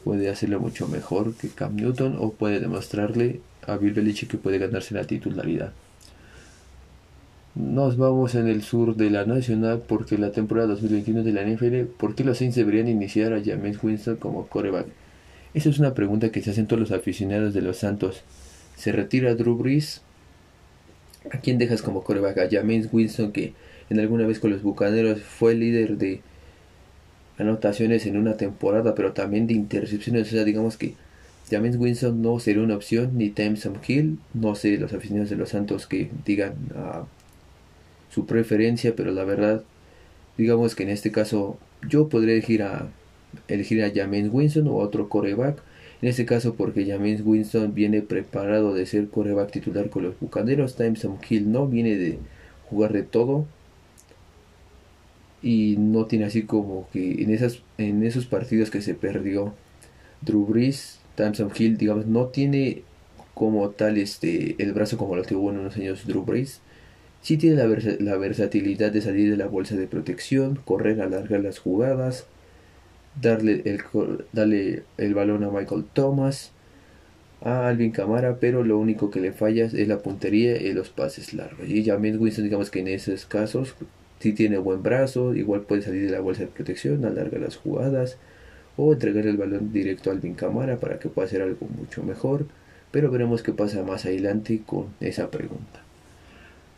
puede 0.05 0.29
hacerlo 0.29 0.61
mucho 0.61 0.89
mejor 0.89 1.35
que 1.35 1.49
Cam 1.49 1.77
Newton 1.77 2.17
o 2.19 2.33
puede 2.33 2.61
demostrarle 2.61 3.41
a 3.67 3.77
Bill 3.77 3.93
Belichick 3.93 4.31
que 4.31 4.39
puede 4.39 4.59
ganarse 4.59 4.95
la 4.95 5.05
titularidad. 5.05 5.73
Nos 7.55 7.97
vamos 7.97 8.35
en 8.35 8.47
el 8.47 8.63
sur 8.63 8.95
de 8.95 9.11
la 9.11 9.25
Nacional 9.25 9.83
porque 9.87 10.17
la 10.17 10.31
temporada 10.31 10.69
2021 10.69 11.25
de 11.25 11.33
la 11.33 11.45
NFL, 11.45 11.91
¿por 11.97 12.15
qué 12.15 12.23
los 12.23 12.39
Saints 12.39 12.57
deberían 12.57 12.89
iniciar 12.89 13.33
a 13.33 13.43
James 13.45 13.83
Winston 13.83 14.17
como 14.17 14.47
coreback? 14.47 14.87
Esa 15.55 15.71
es 15.71 15.79
una 15.79 15.95
pregunta 15.95 16.31
que 16.31 16.41
se 16.41 16.51
hacen 16.51 16.67
todos 16.67 16.81
los 16.81 16.93
aficionados 16.93 17.55
de 17.55 17.63
los 17.63 17.79
Santos. 17.79 18.23
¿Se 18.77 18.93
retira 18.93 19.35
Drew 19.35 19.57
Brees? 19.57 20.03
¿A 21.31 21.41
quién 21.41 21.59
dejas 21.59 21.83
como 21.83 22.03
coreback? 22.03 22.39
A 22.39 22.49
James 22.51 22.89
Winston, 22.93 23.33
que 23.33 23.55
en 23.91 24.01
alguna 24.01 24.27
vez 24.27 24.39
con 24.39 24.51
los 24.51 24.63
Bucaneros 24.63 25.21
fue 25.23 25.55
líder 25.55 25.99
de 25.99 26.21
anotaciones 27.39 28.07
en 28.07 28.17
una 28.17 28.37
temporada, 28.37 28.95
pero 28.95 29.13
también 29.13 29.47
de 29.47 29.55
intercepciones. 29.55 30.29
O 30.29 30.31
sea, 30.31 30.45
digamos 30.45 30.77
que 30.77 30.95
James 31.51 31.77
Winston 31.77 32.21
no 32.21 32.39
sería 32.39 32.63
una 32.63 32.77
opción, 32.77 33.13
ni 33.17 33.31
Tamson 33.31 33.79
Hill. 33.87 34.19
No 34.35 34.55
sé 34.55 34.77
los 34.79 34.93
aficionados 34.93 35.31
de 35.31 35.37
los 35.37 35.51
Santos 35.51 35.87
que 35.87 36.11
digan 36.25 36.55
ah, 36.77 37.05
su 38.11 38.27
preferencia, 38.27 38.95
pero 38.97 39.13
la 39.13 39.25
verdad, 39.25 39.63
digamos 40.37 40.75
que 40.75 40.83
en 40.83 40.91
este 40.91 41.11
caso 41.13 41.59
yo 41.89 42.09
podría 42.09 42.35
elegir 42.35 42.63
a, 42.63 42.89
elegir 43.49 43.83
a 43.83 43.93
James 43.95 44.29
Winston 44.33 44.69
o 44.69 44.77
otro 44.77 45.09
coreback 45.09 45.63
en 46.01 46.09
este 46.09 46.27
caso 46.27 46.55
porque 46.55 46.87
James 46.87 47.23
Winston 47.25 47.75
viene 47.75 48.03
preparado 48.03 48.73
de 48.73 48.87
ser 48.87 49.09
coreback 49.09 49.51
titular 49.51 49.91
con 49.91 50.05
los 50.05 50.19
Bucaneros. 50.21 50.77
Timeson 50.77 51.19
Hill 51.29 51.51
no 51.51 51.67
viene 51.67 51.97
de 51.97 52.19
jugar 52.71 52.93
de 52.93 53.03
todo. 53.03 53.47
Y 55.43 55.77
no 55.79 56.07
tiene 56.07 56.25
así 56.25 56.43
como 56.43 56.89
que 56.93 57.23
en, 57.23 57.31
esas, 57.31 57.63
en 57.79 58.05
esos 58.05 58.27
partidos 58.27 58.71
que 58.71 58.83
se 58.83 58.95
perdió 58.95 59.55
Drew 60.21 60.47
Brees, 60.47 61.01
Timeson 61.17 61.51
Hill, 61.57 61.79
digamos, 61.79 62.07
no 62.07 62.27
tiene 62.27 62.83
como 63.35 63.71
tal 63.71 63.99
este 63.99 64.61
el 64.61 64.73
brazo 64.73 64.99
como 64.99 65.15
lo 65.15 65.23
tuvo 65.23 65.51
en 65.51 65.59
unos 65.59 65.77
años 65.77 66.07
Drew 66.07 66.25
Brees. 66.25 66.61
Sí 67.23 67.37
tiene 67.37 67.57
la, 67.57 67.67
la 68.01 68.17
versatilidad 68.17 68.93
de 68.93 69.03
salir 69.03 69.31
de 69.31 69.37
la 69.37 69.47
bolsa 69.47 69.75
de 69.75 69.89
protección, 69.89 70.61
correr, 70.65 71.01
alargar 71.01 71.41
las 71.41 71.59
jugadas, 71.59 72.27
darle 73.21 73.63
el, 73.65 73.83
darle 74.33 74.83
el 74.97 75.15
balón 75.15 75.45
a 75.45 75.51
Michael 75.51 75.85
Thomas, 75.93 76.53
a 77.41 77.69
Alvin 77.69 77.93
Camara, 77.93 78.39
pero 78.41 78.65
lo 78.65 78.79
único 78.79 79.11
que 79.11 79.21
le 79.21 79.33
falla 79.33 79.67
es 79.67 79.89
la 79.89 79.99
puntería 79.99 80.61
y 80.61 80.73
los 80.73 80.89
pases 80.89 81.35
largos. 81.35 81.69
Y 81.69 81.85
James 81.85 82.19
Winston, 82.19 82.45
digamos 82.45 82.71
que 82.71 82.81
en 82.81 82.89
esos 82.89 83.27
casos, 83.27 83.75
si 84.21 84.33
tiene 84.33 84.59
buen 84.59 84.83
brazo, 84.83 85.35
igual 85.35 85.63
puede 85.63 85.83
salir 85.83 86.07
de 86.07 86.13
la 86.13 86.21
bolsa 86.21 86.43
de 86.43 86.49
protección, 86.49 87.05
alargar 87.05 87.41
las 87.41 87.57
jugadas 87.57 88.17
o 88.77 88.93
entregar 88.93 89.27
el 89.27 89.37
balón 89.37 89.73
directo 89.73 90.11
a 90.11 90.15
Alvin 90.15 90.35
Camara 90.35 90.79
para 90.79 90.99
que 90.99 91.09
pueda 91.09 91.27
hacer 91.27 91.43
algo 91.43 91.67
mucho 91.77 92.03
mejor. 92.03 92.47
Pero 92.91 93.11
veremos 93.11 93.43
qué 93.43 93.53
pasa 93.53 93.83
más 93.83 94.07
adelante 94.07 94.63
con 94.65 94.87
esa 95.01 95.31
pregunta. 95.31 95.88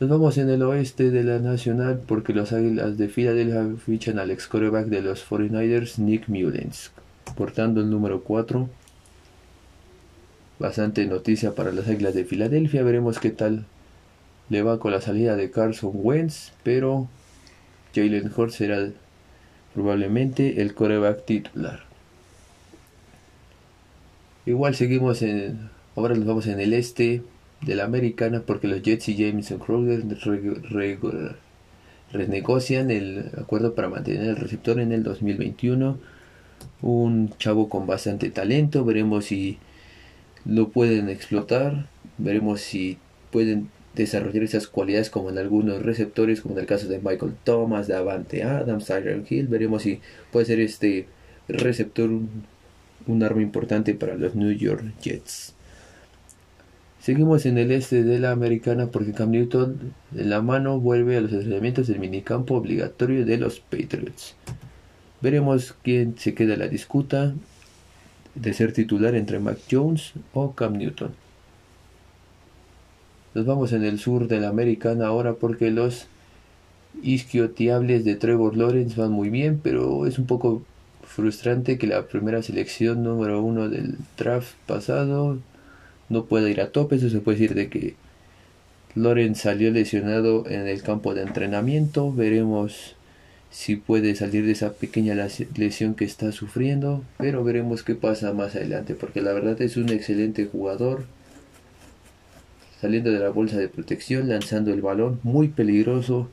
Nos 0.01 0.09
vamos 0.09 0.39
en 0.39 0.49
el 0.49 0.63
oeste 0.63 1.11
de 1.11 1.23
la 1.23 1.41
Nacional 1.41 2.01
porque 2.07 2.33
los 2.33 2.55
Águilas 2.55 2.97
de 2.97 3.11
Filadelfia 3.11 3.67
fichan 3.85 4.19
al 4.19 4.31
ex 4.31 4.47
coreback 4.47 4.87
de 4.87 5.03
los 5.03 5.29
49ers, 5.29 5.99
Nick 5.99 6.27
Mullens, 6.27 6.91
portando 7.37 7.83
el 7.83 7.91
número 7.91 8.23
4. 8.23 8.67
Bastante 10.59 11.05
noticia 11.05 11.55
para 11.55 11.71
las 11.73 11.87
Águilas 11.87 12.15
de 12.15 12.25
Filadelfia. 12.25 12.83
Veremos 12.83 13.19
qué 13.19 13.29
tal 13.29 13.67
le 14.49 14.63
va 14.63 14.79
con 14.79 14.93
la 14.93 15.03
salida 15.03 15.37
de 15.37 15.51
Carson 15.51 15.91
Wentz, 15.93 16.53
pero 16.63 17.07
Jalen 17.95 18.33
Hurts 18.35 18.55
será 18.55 18.89
probablemente 19.75 20.63
el 20.63 20.73
coreback 20.73 21.27
titular. 21.27 21.81
Igual 24.47 24.75
seguimos 24.75 25.21
en. 25.21 25.69
Ahora 25.95 26.15
nos 26.15 26.25
vamos 26.25 26.47
en 26.47 26.59
el 26.59 26.73
este 26.73 27.23
de 27.63 27.75
la 27.75 27.85
americana 27.85 28.43
porque 28.45 28.69
los 28.69 28.83
Jets 28.83 29.09
y 29.09 29.17
Jameson 29.17 29.59
Crowder 29.59 30.05
renegocian 32.13 32.91
el 32.91 33.31
acuerdo 33.39 33.75
para 33.75 33.89
mantener 33.89 34.29
el 34.29 34.37
receptor 34.37 34.81
en 34.81 34.93
el 34.93 35.03
2021. 35.03 35.99
Un 36.83 37.31
chavo 37.39 37.69
con 37.69 37.87
bastante 37.87 38.31
talento, 38.31 38.85
veremos 38.85 39.27
si 39.27 39.59
lo 40.45 40.71
pueden 40.71 41.09
explotar, 41.09 41.87
veremos 42.19 42.61
si 42.61 42.99
pueden 43.31 43.69
desarrollar 43.95 44.43
esas 44.43 44.67
cualidades 44.67 45.11
como 45.11 45.31
en 45.31 45.39
algunos 45.39 45.83
receptores, 45.83 46.41
como 46.41 46.55
en 46.55 46.61
el 46.61 46.67
caso 46.67 46.89
de 46.89 46.99
Michael 46.99 47.35
Thomas, 47.45 47.87
de 47.87 47.97
Avante 47.97 48.43
Adams, 48.43 48.87
Tyler 48.87 49.23
Hill, 49.29 49.49
veremos 49.49 49.83
si 49.83 50.01
puede 50.33 50.47
ser 50.47 50.61
este 50.61 51.07
receptor 51.49 52.11
un 53.07 53.23
arma 53.23 53.43
importante 53.43 53.95
para 53.95 54.15
los 54.15 54.35
New 54.35 54.53
York 54.53 54.85
Jets. 55.03 55.55
Seguimos 57.11 57.45
en 57.45 57.59
el 57.59 57.73
este 57.73 58.05
de 58.05 58.21
la 58.21 58.31
americana 58.31 58.87
porque 58.87 59.11
Cam 59.11 59.33
Newton 59.33 59.93
en 60.15 60.31
la 60.31 60.43
mano 60.43 60.79
vuelve 60.79 61.17
a 61.17 61.21
los 61.21 61.33
entrenamientos 61.33 61.89
del 61.89 61.99
minicampo 61.99 62.55
obligatorio 62.55 63.27
de 63.27 63.37
los 63.37 63.59
Patriots. 63.59 64.37
Veremos 65.21 65.75
quién 65.83 66.17
se 66.17 66.35
queda 66.35 66.55
en 66.55 66.61
la 66.61 66.69
disputa. 66.69 67.35
de 68.37 68.53
ser 68.55 68.73
titular 68.73 69.17
entre 69.17 69.41
Mac 69.41 69.59
Jones 69.69 70.13
o 70.35 70.55
Cam 70.55 70.75
Newton. 70.75 71.11
Nos 73.35 73.45
vamos 73.45 73.73
en 73.73 73.83
el 73.83 73.99
sur 73.99 74.29
de 74.29 74.39
la 74.39 74.51
americana 74.51 75.09
ahora 75.09 75.33
porque 75.33 75.73
los 75.73 76.07
isquiotiables 77.03 78.05
de 78.05 78.15
Trevor 78.15 78.57
Lawrence 78.57 78.95
van 78.95 79.11
muy 79.11 79.31
bien, 79.31 79.59
pero 79.61 80.07
es 80.07 80.17
un 80.21 80.27
poco 80.27 80.63
frustrante 81.03 81.77
que 81.77 81.89
la 81.89 82.07
primera 82.07 82.41
selección 82.41 83.03
número 83.03 83.43
uno 83.43 83.69
del 83.69 83.97
draft 84.17 84.55
pasado 84.69 85.41
no 86.11 86.27
pueda 86.27 86.51
ir 86.51 86.61
a 86.61 86.71
tope. 86.71 86.97
Eso 86.97 87.09
se 87.09 87.21
puede 87.21 87.39
decir 87.39 87.57
de 87.57 87.71
que 87.71 87.95
Lawrence 88.95 89.43
salió 89.43 89.71
lesionado 89.71 90.47
en 90.47 90.69
el 90.69 90.83
campo 90.83 91.15
de 91.15 91.23
entrenamiento. 91.23 92.13
Veremos 92.13 92.97
si 93.51 93.77
puede 93.77 94.15
salir 94.15 94.47
de 94.47 94.53
esa 94.53 94.75
pequeña 94.75 95.15
lesión 95.57 95.95
que 95.95 96.05
está 96.05 96.31
sufriendo, 96.33 97.03
pero 97.19 97.43
veremos 97.43 97.83
qué 97.83 97.95
pasa 97.95 98.33
más 98.33 98.55
adelante, 98.55 98.95
porque 98.95 99.23
la 99.23 99.33
verdad 99.33 99.61
es 99.61 99.77
un 99.77 99.89
excelente 99.89 100.47
jugador, 100.47 101.05
saliendo 102.81 103.11
de 103.11 103.19
la 103.19 103.31
bolsa 103.31 103.59
de 103.59 103.69
protección, 103.69 104.29
lanzando 104.29 104.73
el 104.73 104.83
balón, 104.83 105.19
muy 105.25 105.49
peligroso, 105.49 106.29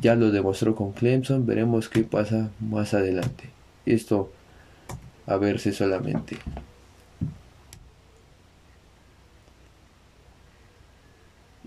ya 0.00 0.16
lo 0.16 0.32
demostró 0.32 0.74
con 0.74 0.92
Clemson, 0.92 1.46
veremos 1.46 1.88
qué 1.88 2.02
pasa 2.02 2.50
más 2.58 2.94
adelante. 2.94 3.44
Esto 3.86 4.32
a 5.26 5.36
verse 5.36 5.72
solamente. 5.72 6.36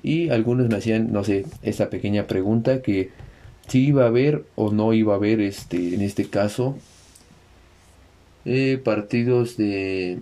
Y 0.03 0.29
algunos 0.29 0.69
me 0.69 0.75
hacían, 0.77 1.11
no 1.11 1.23
sé, 1.23 1.45
esta 1.61 1.89
pequeña 1.89 2.27
pregunta 2.27 2.81
que 2.81 3.09
si 3.67 3.87
iba 3.87 4.03
a 4.03 4.07
haber 4.07 4.45
o 4.55 4.71
no 4.71 4.93
iba 4.93 5.13
a 5.13 5.17
haber 5.17 5.41
este 5.41 5.95
en 5.95 6.01
este 6.01 6.25
caso 6.29 6.77
eh, 8.45 8.79
partidos 8.81 9.57
de, 9.57 10.19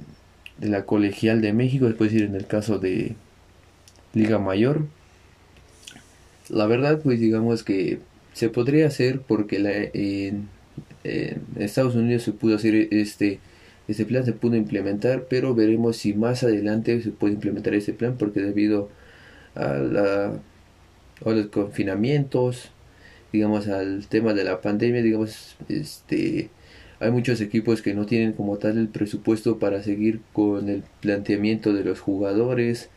de 0.58 0.70
la 0.70 0.86
colegial 0.86 1.42
de 1.42 1.54
México 1.54 1.86
después 1.86 2.12
decir 2.12 2.28
en 2.28 2.36
el 2.36 2.48
caso 2.48 2.80
de 2.80 3.16
Liga 4.14 4.40
Mayor. 4.40 4.86
La 6.50 6.66
verdad 6.66 7.02
pues 7.04 7.20
digamos 7.20 7.64
que 7.64 8.00
se 8.34 8.50
podría 8.50 8.88
hacer 8.88 9.22
porque 9.22 9.60
la, 9.60 9.72
en, 9.74 10.50
Estados 11.58 11.96
Unidos 11.96 12.24
se 12.24 12.32
pudo 12.32 12.56
hacer 12.56 12.74
este 12.92 13.40
este 13.88 14.06
plan 14.06 14.26
se 14.26 14.34
pudo 14.34 14.56
implementar 14.56 15.28
pero 15.30 15.54
veremos 15.54 15.98
si 15.98 16.14
más 16.16 16.44
adelante 16.44 17.02
se 17.02 17.12
puede 17.12 17.36
implementar 17.36 17.76
ese 17.76 17.94
plan 17.94 18.16
porque 18.18 18.42
debido 18.42 18.90
a 18.90 19.05
la 19.56 20.34
a 21.26 21.30
los 21.30 21.48
confinamientos 21.48 22.72
digamos, 23.36 23.68
al 23.68 24.08
tema 24.08 24.34
de 24.34 24.44
la 24.44 24.62
pandemia, 24.62 25.02
digamos, 25.02 25.58
este, 25.68 26.50
hay 27.00 27.12
muchos 27.12 27.42
equipos 27.42 27.82
que 27.82 27.94
no 27.94 28.06
tienen 28.06 28.34
como 28.34 28.58
tal 28.58 28.78
el 28.78 28.88
presupuesto 28.88 29.60
para 29.60 29.84
seguir 29.84 30.22
con 30.34 30.70
el 30.70 30.84
planteamiento 31.02 31.74
de 31.74 31.84
los 31.84 32.00
jugadores, 32.00 32.90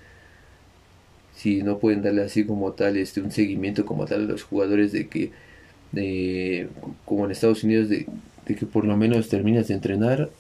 si 1.35 1.63
no 1.63 1.79
pueden 1.79 2.03
darle 2.03 2.23
así 2.23 2.45
como 2.45 2.73
tal 2.73 2.97
este 2.97 3.21
un 3.21 3.31
seguimiento 3.31 3.85
como 3.87 4.07
tal 4.07 4.23
a 4.23 4.27
los 4.27 4.43
jugadores 4.43 4.93
de 4.93 5.09
que 5.09 5.31
de, 5.93 6.69
como 7.05 7.25
en 7.25 7.31
Estados 7.31 7.65
Unidos 7.65 7.89
de, 7.89 8.07
de 8.47 8.55
que 8.57 8.67
por 8.67 8.85
lo 8.85 8.97
menos 8.97 9.29
terminas 9.29 9.69
de 9.69 9.75
entrenar 9.75 10.31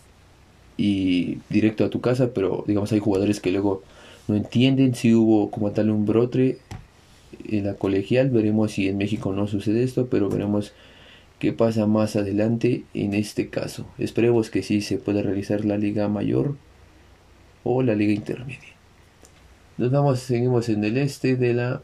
y 0.76 1.38
directo 1.50 1.84
a 1.84 1.90
tu 1.90 2.00
casa 2.00 2.32
pero 2.34 2.64
digamos 2.66 2.92
hay 2.92 2.98
jugadores 2.98 3.40
que 3.40 3.52
luego 3.52 3.82
no 4.28 4.36
entienden 4.36 4.94
si 4.94 5.14
hubo 5.14 5.50
como 5.50 5.72
tal 5.72 5.90
un 5.90 6.04
brote 6.06 6.58
en 7.48 7.64
la 7.64 7.74
colegial. 7.74 8.30
Veremos 8.30 8.72
si 8.72 8.86
en 8.86 8.98
México 8.98 9.32
no 9.32 9.46
sucede 9.46 9.82
esto, 9.82 10.06
pero 10.06 10.28
veremos 10.28 10.72
qué 11.38 11.52
pasa 11.52 11.86
más 11.86 12.14
adelante 12.14 12.84
en 12.94 13.14
este 13.14 13.48
caso. 13.48 13.86
Esperemos 13.98 14.50
que 14.50 14.62
sí 14.62 14.82
se 14.82 14.98
pueda 14.98 15.22
realizar 15.22 15.64
la 15.64 15.78
liga 15.78 16.08
mayor 16.08 16.56
o 17.64 17.82
la 17.82 17.94
liga 17.94 18.12
intermedia. 18.12 18.74
Nos 19.78 19.90
vamos, 19.90 20.20
seguimos 20.20 20.68
en 20.68 20.84
el 20.84 20.98
este 20.98 21.36
de 21.36 21.54
la 21.54 21.82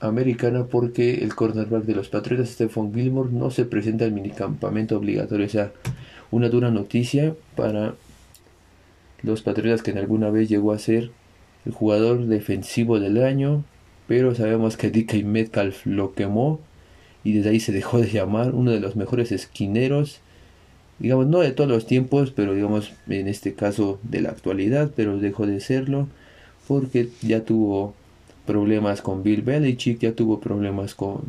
americana 0.00 0.64
porque 0.64 1.22
el 1.22 1.34
cornerback 1.34 1.84
de 1.84 1.94
los 1.94 2.08
Patriotas, 2.08 2.50
Stephon 2.50 2.92
Gilmore, 2.92 3.30
no 3.30 3.50
se 3.50 3.64
presenta 3.64 4.04
al 4.04 4.12
minicampamento 4.12 4.96
obligatorio. 4.96 5.46
O 5.46 5.50
sea, 5.50 5.72
una 6.30 6.48
dura 6.48 6.70
noticia 6.70 7.34
para 7.54 7.94
los 9.22 9.42
Patriotas 9.42 9.82
que 9.82 9.90
en 9.92 9.98
alguna 9.98 10.30
vez 10.30 10.48
llegó 10.48 10.72
a 10.72 10.78
ser 10.78 11.10
el 11.68 11.74
jugador 11.74 12.26
defensivo 12.26 12.98
del 12.98 13.22
año, 13.22 13.62
pero 14.06 14.34
sabemos 14.34 14.76
que 14.76 14.90
DK 14.90 15.24
Metcalf 15.24 15.86
lo 15.86 16.14
quemó 16.14 16.60
y 17.22 17.34
desde 17.34 17.50
ahí 17.50 17.60
se 17.60 17.72
dejó 17.72 18.00
de 18.00 18.10
llamar 18.10 18.54
uno 18.54 18.70
de 18.70 18.80
los 18.80 18.96
mejores 18.96 19.32
esquineros, 19.32 20.20
digamos, 20.98 21.26
no 21.26 21.40
de 21.40 21.52
todos 21.52 21.70
los 21.70 21.86
tiempos, 21.86 22.32
pero 22.34 22.54
digamos 22.54 22.92
en 23.08 23.28
este 23.28 23.54
caso 23.54 24.00
de 24.02 24.22
la 24.22 24.30
actualidad, 24.30 24.90
pero 24.96 25.18
dejó 25.18 25.46
de 25.46 25.60
serlo 25.60 26.08
porque 26.66 27.08
ya 27.22 27.44
tuvo 27.44 27.94
problemas 28.46 29.02
con 29.02 29.22
Bill 29.22 29.42
Belichick, 29.42 30.00
ya 30.00 30.12
tuvo 30.12 30.40
problemas 30.40 30.94
con 30.94 31.22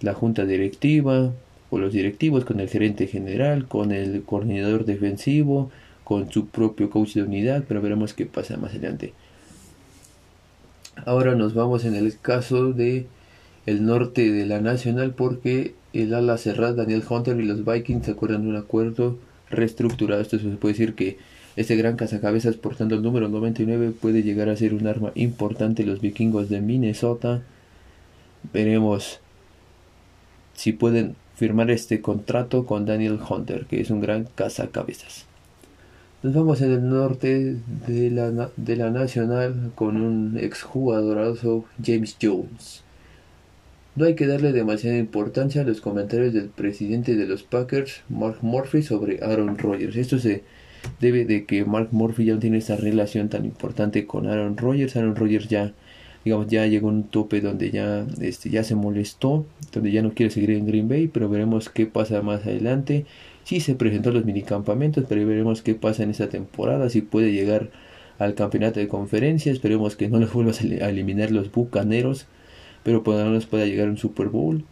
la 0.00 0.14
junta 0.14 0.46
directiva, 0.46 1.30
o 1.68 1.78
los 1.78 1.92
directivos, 1.92 2.44
con 2.44 2.60
el 2.60 2.68
gerente 2.68 3.06
general, 3.06 3.66
con 3.66 3.92
el 3.92 4.22
coordinador 4.24 4.84
defensivo, 4.84 5.70
con 6.04 6.30
su 6.30 6.48
propio 6.48 6.90
coach 6.90 7.14
de 7.14 7.22
unidad, 7.22 7.64
pero 7.66 7.80
veremos 7.80 8.12
qué 8.12 8.26
pasa 8.26 8.58
más 8.58 8.72
adelante. 8.72 9.14
Ahora 11.04 11.34
nos 11.34 11.54
vamos 11.54 11.84
en 11.84 11.94
el 11.94 12.18
caso 12.18 12.72
de 12.72 13.06
el 13.66 13.84
norte 13.84 14.30
de 14.30 14.46
la 14.46 14.60
Nacional 14.60 15.14
porque 15.14 15.74
el 15.92 16.14
ala 16.14 16.38
cerrada 16.38 16.72
Daniel 16.74 17.04
Hunter 17.08 17.38
y 17.40 17.44
los 17.44 17.64
Vikings 17.64 18.06
se 18.06 18.12
acuerdan 18.12 18.46
un 18.46 18.56
acuerdo 18.56 19.18
reestructurado. 19.50 20.20
Esto 20.20 20.38
se 20.38 20.48
puede 20.48 20.74
decir 20.74 20.94
que 20.94 21.18
este 21.56 21.76
gran 21.76 21.96
cazacabezas 21.96 22.56
portando 22.56 22.94
el 22.94 23.02
número 23.02 23.28
99 23.28 23.92
puede 24.00 24.22
llegar 24.22 24.48
a 24.48 24.56
ser 24.56 24.74
un 24.74 24.86
arma 24.86 25.12
importante 25.14 25.84
los 25.84 26.00
vikingos 26.00 26.48
de 26.48 26.60
Minnesota. 26.60 27.42
Veremos 28.52 29.20
si 30.54 30.72
pueden 30.72 31.16
firmar 31.36 31.70
este 31.70 32.00
contrato 32.00 32.66
con 32.66 32.86
Daniel 32.86 33.18
Hunter, 33.28 33.66
que 33.66 33.80
es 33.80 33.90
un 33.90 34.00
gran 34.00 34.24
cazacabezas. 34.34 35.26
Nos 36.22 36.34
vamos 36.34 36.60
en 36.62 36.70
el 36.70 36.88
norte 36.88 37.56
de 37.88 38.10
la, 38.12 38.48
de 38.56 38.76
la 38.76 38.90
Nacional 38.90 39.72
con 39.74 40.00
un 40.00 40.38
exjugadorazo 40.38 41.64
James 41.84 42.16
Jones. 42.22 42.84
No 43.96 44.04
hay 44.04 44.14
que 44.14 44.28
darle 44.28 44.52
demasiada 44.52 44.98
importancia 44.98 45.62
a 45.62 45.64
los 45.64 45.80
comentarios 45.80 46.32
del 46.32 46.48
presidente 46.48 47.16
de 47.16 47.26
los 47.26 47.42
Packers, 47.42 48.02
Mark 48.08 48.36
Murphy, 48.40 48.82
sobre 48.82 49.18
Aaron 49.20 49.58
Rodgers. 49.58 49.96
Esto 49.96 50.20
se 50.20 50.44
debe 51.00 51.24
de 51.24 51.44
que 51.44 51.64
Mark 51.64 51.88
Murphy 51.90 52.26
ya 52.26 52.34
no 52.34 52.38
tiene 52.38 52.58
esa 52.58 52.76
relación 52.76 53.28
tan 53.28 53.44
importante 53.44 54.06
con 54.06 54.28
Aaron 54.28 54.56
Rodgers. 54.56 54.94
Aaron 54.94 55.16
Rodgers 55.16 55.48
ya, 55.48 55.72
digamos, 56.24 56.46
ya 56.46 56.68
llegó 56.68 56.86
a 56.86 56.92
un 56.92 57.02
tope 57.02 57.40
donde 57.40 57.72
ya, 57.72 58.06
este, 58.20 58.48
ya 58.48 58.62
se 58.62 58.76
molestó, 58.76 59.44
donde 59.72 59.90
ya 59.90 60.02
no 60.02 60.12
quiere 60.12 60.30
seguir 60.30 60.52
en 60.52 60.66
Green 60.66 60.88
Bay, 60.88 61.08
pero 61.08 61.28
veremos 61.28 61.68
qué 61.68 61.86
pasa 61.86 62.22
más 62.22 62.46
adelante. 62.46 63.06
Sí 63.44 63.60
se 63.60 63.74
presentó 63.74 64.10
a 64.10 64.12
los 64.12 64.24
minicampamentos, 64.24 65.04
pero 65.08 65.26
veremos 65.26 65.62
qué 65.62 65.74
pasa 65.74 66.02
en 66.02 66.10
esta 66.10 66.28
temporada, 66.28 66.88
si 66.88 67.02
puede 67.02 67.32
llegar 67.32 67.70
al 68.18 68.34
campeonato 68.34 68.80
de 68.80 68.88
conferencia, 68.88 69.52
esperemos 69.52 69.96
que 69.96 70.08
no 70.08 70.18
les 70.18 70.32
vuelva 70.34 70.52
a 70.52 70.88
eliminar 70.88 71.30
los 71.30 71.50
bucaneros, 71.50 72.26
pero 72.82 73.02
por 73.02 73.16
lo 73.16 73.24
menos 73.24 73.46
pueda 73.46 73.66
llegar 73.66 73.88
un 73.88 73.98
Super 73.98 74.28
Bowl. 74.28 74.64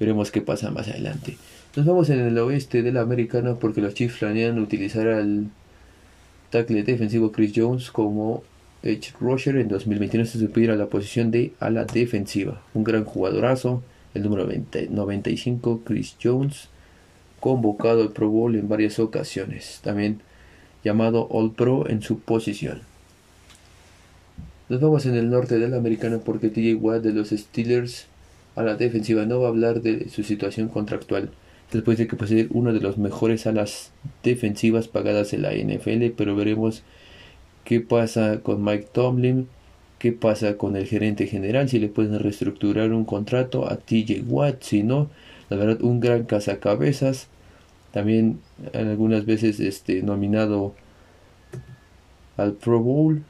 Veremos 0.00 0.30
qué 0.30 0.40
pasa 0.40 0.70
más 0.70 0.88
adelante. 0.88 1.36
Nos 1.76 1.86
vamos 1.86 2.10
en 2.10 2.20
el 2.20 2.38
oeste 2.38 2.82
de 2.82 2.92
la 2.92 3.00
americana 3.00 3.54
porque 3.56 3.80
los 3.80 3.94
Chiefs 3.94 4.18
planean 4.18 4.58
utilizar 4.58 5.08
al 5.08 5.48
tackle 6.50 6.82
defensivo 6.82 7.32
Chris 7.32 7.52
Jones 7.54 7.90
como 7.90 8.42
edge 8.82 9.12
rusher 9.18 9.56
en 9.56 9.68
2021 9.68 10.26
se 10.26 10.38
supera 10.38 10.74
a 10.74 10.76
la 10.76 10.86
posición 10.86 11.30
de 11.30 11.52
ala 11.58 11.84
defensiva. 11.84 12.62
Un 12.74 12.84
gran 12.84 13.04
jugadorazo, 13.04 13.82
el 14.14 14.22
número 14.22 14.46
95 14.46 15.82
Chris 15.84 16.16
Jones 16.22 16.68
convocado 17.44 18.00
al 18.00 18.10
Pro 18.10 18.30
Bowl 18.30 18.54
en 18.54 18.70
varias 18.70 18.98
ocasiones, 18.98 19.80
también 19.84 20.22
llamado 20.82 21.28
All 21.30 21.52
Pro 21.52 21.86
en 21.86 22.00
su 22.00 22.20
posición. 22.20 22.80
Nos 24.70 24.80
vamos 24.80 25.04
en 25.04 25.14
el 25.14 25.28
norte 25.28 25.58
de 25.58 25.68
la 25.68 25.76
americana 25.76 26.20
porque 26.24 26.48
TJ 26.48 26.76
Watt 26.76 27.02
de 27.02 27.12
los 27.12 27.28
Steelers 27.28 28.06
a 28.56 28.62
la 28.62 28.76
defensiva 28.76 29.26
no 29.26 29.40
va 29.40 29.48
a 29.48 29.50
hablar 29.50 29.82
de 29.82 30.08
su 30.08 30.22
situación 30.22 30.68
contractual 30.68 31.32
después 31.70 31.98
de 31.98 32.06
que 32.06 32.16
posee 32.16 32.48
una 32.48 32.72
de 32.72 32.80
las 32.80 32.96
mejores 32.96 33.46
alas 33.46 33.90
defensivas 34.22 34.88
pagadas 34.88 35.34
en 35.34 35.42
la 35.42 35.52
NFL, 35.52 36.14
pero 36.16 36.34
veremos 36.34 36.82
qué 37.64 37.82
pasa 37.82 38.40
con 38.42 38.64
Mike 38.64 38.88
Tomlin, 38.90 39.48
qué 39.98 40.12
pasa 40.12 40.56
con 40.56 40.76
el 40.76 40.86
gerente 40.86 41.26
general, 41.26 41.68
si 41.68 41.78
le 41.78 41.88
pueden 41.88 42.18
reestructurar 42.18 42.90
un 42.94 43.04
contrato 43.04 43.70
a 43.70 43.76
TJ 43.76 44.22
Watt, 44.26 44.62
si 44.62 44.82
no, 44.82 45.10
la 45.50 45.58
verdad 45.58 45.82
un 45.82 46.00
gran 46.00 46.24
cazacabezas 46.24 47.28
también 47.94 48.40
algunas 48.72 49.24
veces 49.24 49.60
este, 49.60 50.02
nominado 50.02 50.74
al 52.36 52.54
Pro 52.54 52.80
Bowl. 52.80 53.22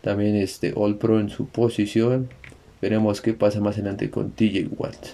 También 0.00 0.34
este 0.34 0.72
All 0.74 0.98
Pro 0.98 1.20
en 1.20 1.30
su 1.30 1.46
posición. 1.46 2.28
Veremos 2.82 3.20
qué 3.20 3.32
pasa 3.32 3.60
más 3.60 3.76
adelante 3.76 4.10
con 4.10 4.32
TJ 4.32 4.70
Watt. 4.76 5.10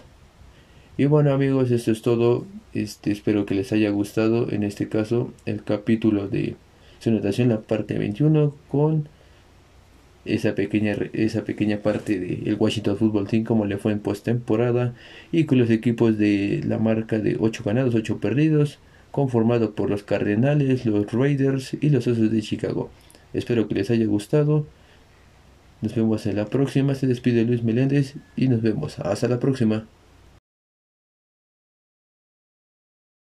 Y 0.96 1.04
bueno 1.04 1.30
amigos, 1.30 1.70
esto 1.70 1.90
es 1.90 2.00
todo. 2.00 2.46
Este, 2.72 3.12
espero 3.12 3.44
que 3.44 3.54
les 3.54 3.70
haya 3.72 3.90
gustado 3.90 4.50
en 4.50 4.62
este 4.62 4.88
caso 4.88 5.34
el 5.44 5.62
capítulo 5.62 6.26
de 6.26 6.56
su 7.00 7.10
notación, 7.10 7.50
la 7.50 7.60
parte 7.60 7.98
21, 7.98 8.54
con 8.68 9.10
esa 10.26 10.54
pequeña, 10.54 10.96
esa 11.12 11.44
pequeña 11.44 11.78
parte 11.78 12.18
del 12.18 12.56
Washington 12.58 12.96
Football 12.96 13.28
Team, 13.28 13.44
como 13.44 13.64
le 13.64 13.78
fue 13.78 13.92
en 13.92 14.00
postemporada, 14.00 14.94
y 15.32 15.44
con 15.44 15.58
los 15.58 15.70
equipos 15.70 16.18
de 16.18 16.62
la 16.66 16.78
marca 16.78 17.18
de 17.18 17.36
8 17.38 17.62
ganados, 17.64 17.94
8 17.94 18.18
perdidos, 18.18 18.78
conformado 19.10 19.74
por 19.74 19.90
los 19.90 20.02
Cardenales, 20.02 20.86
los 20.86 21.12
Raiders 21.12 21.76
y 21.80 21.90
los 21.90 22.06
Osos 22.06 22.30
de 22.30 22.42
Chicago. 22.42 22.90
Espero 23.32 23.68
que 23.68 23.74
les 23.74 23.90
haya 23.90 24.06
gustado. 24.06 24.66
Nos 25.82 25.94
vemos 25.94 26.26
en 26.26 26.36
la 26.36 26.46
próxima. 26.46 26.94
Se 26.94 27.06
despide 27.06 27.44
Luis 27.44 27.62
Meléndez 27.62 28.14
y 28.36 28.48
nos 28.48 28.62
vemos. 28.62 28.98
Hasta 28.98 29.28
la 29.28 29.38
próxima. 29.38 29.86